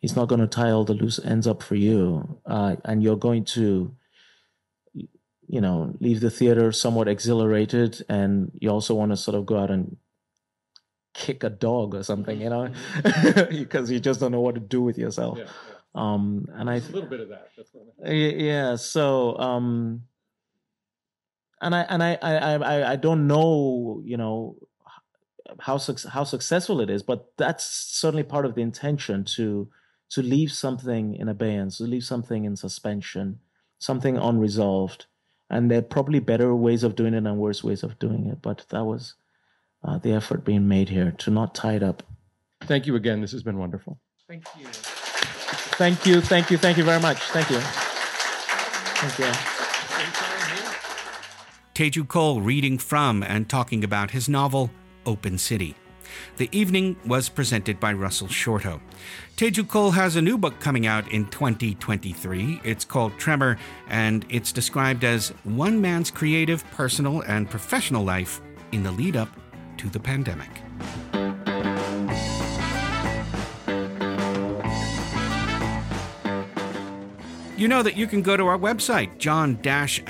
he's 0.00 0.16
not 0.16 0.28
going 0.28 0.40
to 0.40 0.46
tie 0.46 0.70
all 0.70 0.84
the 0.84 0.94
loose 0.94 1.18
ends 1.24 1.46
up 1.46 1.62
for 1.62 1.74
you 1.74 2.40
uh, 2.46 2.76
and 2.84 3.02
you're 3.02 3.16
going 3.16 3.44
to 3.44 3.94
you 5.48 5.60
know 5.60 5.94
leave 6.00 6.20
the 6.20 6.30
theater 6.30 6.72
somewhat 6.72 7.08
exhilarated 7.08 8.04
and 8.08 8.50
you 8.60 8.68
also 8.68 8.94
want 8.94 9.12
to 9.12 9.16
sort 9.16 9.36
of 9.36 9.46
go 9.46 9.58
out 9.58 9.70
and 9.70 9.96
kick 11.16 11.42
a 11.42 11.50
dog 11.50 11.94
or 11.94 12.02
something, 12.02 12.40
you 12.40 12.50
know, 12.50 12.68
because 13.50 13.90
you 13.90 13.98
just 13.98 14.20
don't 14.20 14.32
know 14.32 14.40
what 14.40 14.54
to 14.54 14.60
do 14.60 14.82
with 14.82 14.98
yourself. 14.98 15.38
Yeah, 15.38 15.46
Um, 15.94 16.46
and 16.52 16.68
I 16.68 16.76
a 16.76 16.80
little 16.80 17.08
bit 17.08 17.20
of 17.20 17.30
that. 17.30 17.48
Yeah. 18.04 18.76
So 18.76 19.36
um, 19.38 20.02
and 21.60 21.74
I 21.74 21.80
and 21.82 22.02
I 22.02 22.18
I 22.20 22.54
I 22.54 22.92
I 22.92 22.96
don't 22.96 23.26
know 23.26 24.02
you 24.04 24.16
know 24.16 24.56
how 25.60 25.78
how 26.10 26.24
successful 26.24 26.80
it 26.80 26.90
is, 26.90 27.02
but 27.02 27.32
that's 27.36 27.64
certainly 27.64 28.22
part 28.22 28.44
of 28.44 28.54
the 28.54 28.62
intention 28.62 29.24
to 29.36 29.68
to 30.10 30.22
leave 30.22 30.52
something 30.52 31.14
in 31.14 31.28
abeyance, 31.28 31.78
to 31.78 31.84
leave 31.84 32.04
something 32.04 32.44
in 32.44 32.56
suspension, 32.56 33.40
something 33.78 34.16
unresolved. 34.16 35.06
And 35.48 35.70
there 35.70 35.78
are 35.78 35.82
probably 35.82 36.18
better 36.18 36.54
ways 36.54 36.82
of 36.82 36.96
doing 36.96 37.14
it 37.14 37.24
and 37.24 37.38
worse 37.38 37.62
ways 37.62 37.82
of 37.84 37.98
doing 37.98 38.26
it, 38.26 38.42
but 38.42 38.66
that 38.70 38.84
was 38.84 39.14
uh, 39.84 39.98
the 39.98 40.12
effort 40.12 40.44
being 40.44 40.66
made 40.68 40.88
here 40.88 41.12
to 41.18 41.30
not 41.30 41.54
tie 41.54 41.74
it 41.74 41.82
up. 41.82 42.02
Thank 42.62 42.86
you 42.86 42.96
again. 42.96 43.20
This 43.20 43.32
has 43.32 43.42
been 43.42 43.58
wonderful. 43.58 43.98
Thank 44.28 44.44
you. 44.58 44.66
Thank 44.66 46.06
you. 46.06 46.20
Thank 46.20 46.50
you. 46.50 46.58
Thank 46.58 46.78
you 46.78 46.84
very 46.84 47.00
much. 47.00 47.18
Thank 47.30 47.50
you. 47.50 47.60
Thank 47.60 49.18
you. 49.18 49.56
Teju 51.74 52.08
Cole 52.08 52.40
reading 52.40 52.78
from 52.78 53.22
and 53.22 53.48
talking 53.48 53.84
about 53.84 54.10
his 54.10 54.28
novel, 54.28 54.70
Open 55.04 55.36
City. 55.36 55.76
The 56.38 56.48
evening 56.50 56.96
was 57.06 57.28
presented 57.28 57.78
by 57.78 57.92
Russell 57.92 58.28
Shorto. 58.28 58.80
Teju 59.36 59.68
Cole 59.68 59.90
has 59.90 60.16
a 60.16 60.22
new 60.22 60.38
book 60.38 60.58
coming 60.60 60.86
out 60.86 61.10
in 61.12 61.26
2023. 61.26 62.62
It's 62.64 62.84
called 62.84 63.18
Tremor, 63.18 63.58
and 63.88 64.24
it's 64.30 64.52
described 64.52 65.04
as 65.04 65.28
one 65.44 65.80
man's 65.80 66.10
creative, 66.10 66.64
personal, 66.70 67.20
and 67.22 67.50
professional 67.50 68.04
life 68.04 68.40
in 68.72 68.82
the 68.82 68.92
lead 68.92 69.16
up 69.16 69.28
to 69.78 69.88
the 69.88 70.00
pandemic. 70.00 70.50
You 77.58 77.68
know 77.68 77.82
that 77.82 77.96
you 77.96 78.06
can 78.06 78.20
go 78.20 78.36
to 78.36 78.46
our 78.48 78.58
website, 78.58 79.16
john-adams.nl 79.16 80.06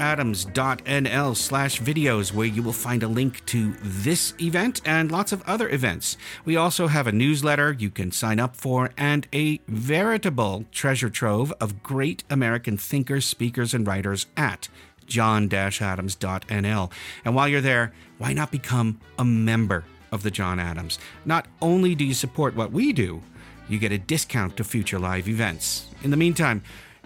slash 1.36 1.80
videos, 1.80 2.32
where 2.34 2.46
you 2.48 2.60
will 2.60 2.72
find 2.72 3.04
a 3.04 3.08
link 3.08 3.46
to 3.46 3.72
this 3.80 4.34
event 4.40 4.80
and 4.84 5.12
lots 5.12 5.30
of 5.30 5.44
other 5.46 5.68
events. 5.68 6.16
We 6.44 6.56
also 6.56 6.88
have 6.88 7.06
a 7.06 7.12
newsletter 7.12 7.72
you 7.72 7.88
can 7.88 8.10
sign 8.10 8.40
up 8.40 8.56
for 8.56 8.90
and 8.96 9.28
a 9.32 9.60
veritable 9.68 10.64
treasure 10.72 11.08
trove 11.08 11.52
of 11.60 11.84
great 11.84 12.24
American 12.28 12.76
thinkers, 12.76 13.24
speakers, 13.24 13.72
and 13.72 13.86
writers 13.86 14.26
at 14.36 14.68
john-adams.nl. 15.06 16.92
And 17.24 17.34
while 17.34 17.48
you're 17.48 17.60
there, 17.60 17.92
why 18.18 18.32
not 18.32 18.50
become 18.50 19.00
a 19.18 19.24
member 19.24 19.84
of 20.12 20.22
the 20.22 20.30
John 20.30 20.60
Adams? 20.60 20.98
Not 21.24 21.46
only 21.60 21.94
do 21.94 22.04
you 22.04 22.14
support 22.14 22.54
what 22.54 22.72
we 22.72 22.92
do, 22.92 23.22
you 23.68 23.78
get 23.78 23.92
a 23.92 23.98
discount 23.98 24.56
to 24.56 24.64
future 24.64 24.98
live 24.98 25.28
events. 25.28 25.88
In 26.02 26.10
the 26.10 26.16
meantime, 26.16 26.62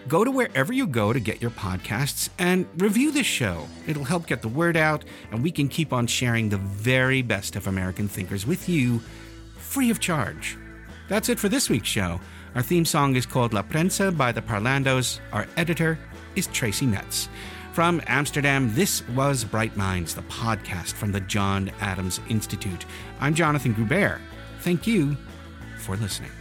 Go 0.07 0.23
to 0.23 0.31
wherever 0.31 0.73
you 0.73 0.87
go 0.87 1.13
to 1.13 1.19
get 1.19 1.41
your 1.41 1.51
podcasts 1.51 2.29
and 2.39 2.65
review 2.77 3.11
this 3.11 3.27
show. 3.27 3.67
It'll 3.85 4.03
help 4.03 4.25
get 4.25 4.41
the 4.41 4.47
word 4.47 4.75
out, 4.75 5.05
and 5.31 5.43
we 5.43 5.51
can 5.51 5.67
keep 5.67 5.93
on 5.93 6.07
sharing 6.07 6.49
the 6.49 6.57
very 6.57 7.21
best 7.21 7.55
of 7.55 7.67
American 7.67 8.07
thinkers 8.07 8.47
with 8.47 8.67
you 8.67 8.99
free 9.57 9.91
of 9.91 9.99
charge. 9.99 10.57
That's 11.07 11.29
it 11.29 11.39
for 11.39 11.49
this 11.49 11.69
week's 11.69 11.87
show. 11.87 12.19
Our 12.55 12.63
theme 12.63 12.85
song 12.85 13.15
is 13.15 13.25
called 13.25 13.53
La 13.53 13.61
Prensa 13.61 14.15
by 14.15 14.31
the 14.31 14.41
Parlandos. 14.41 15.19
Our 15.31 15.47
editor 15.55 15.99
is 16.35 16.47
Tracy 16.47 16.87
Metz. 16.87 17.29
From 17.73 18.01
Amsterdam, 18.05 18.73
this 18.75 19.07
was 19.09 19.45
Bright 19.45 19.77
Minds, 19.77 20.13
the 20.13 20.23
podcast 20.23 20.91
from 20.91 21.13
the 21.13 21.21
John 21.21 21.71
Adams 21.79 22.19
Institute. 22.27 22.85
I'm 23.21 23.33
Jonathan 23.33 23.71
Gruber. 23.71 24.19
Thank 24.59 24.85
you 24.85 25.15
for 25.77 25.95
listening. 25.95 26.31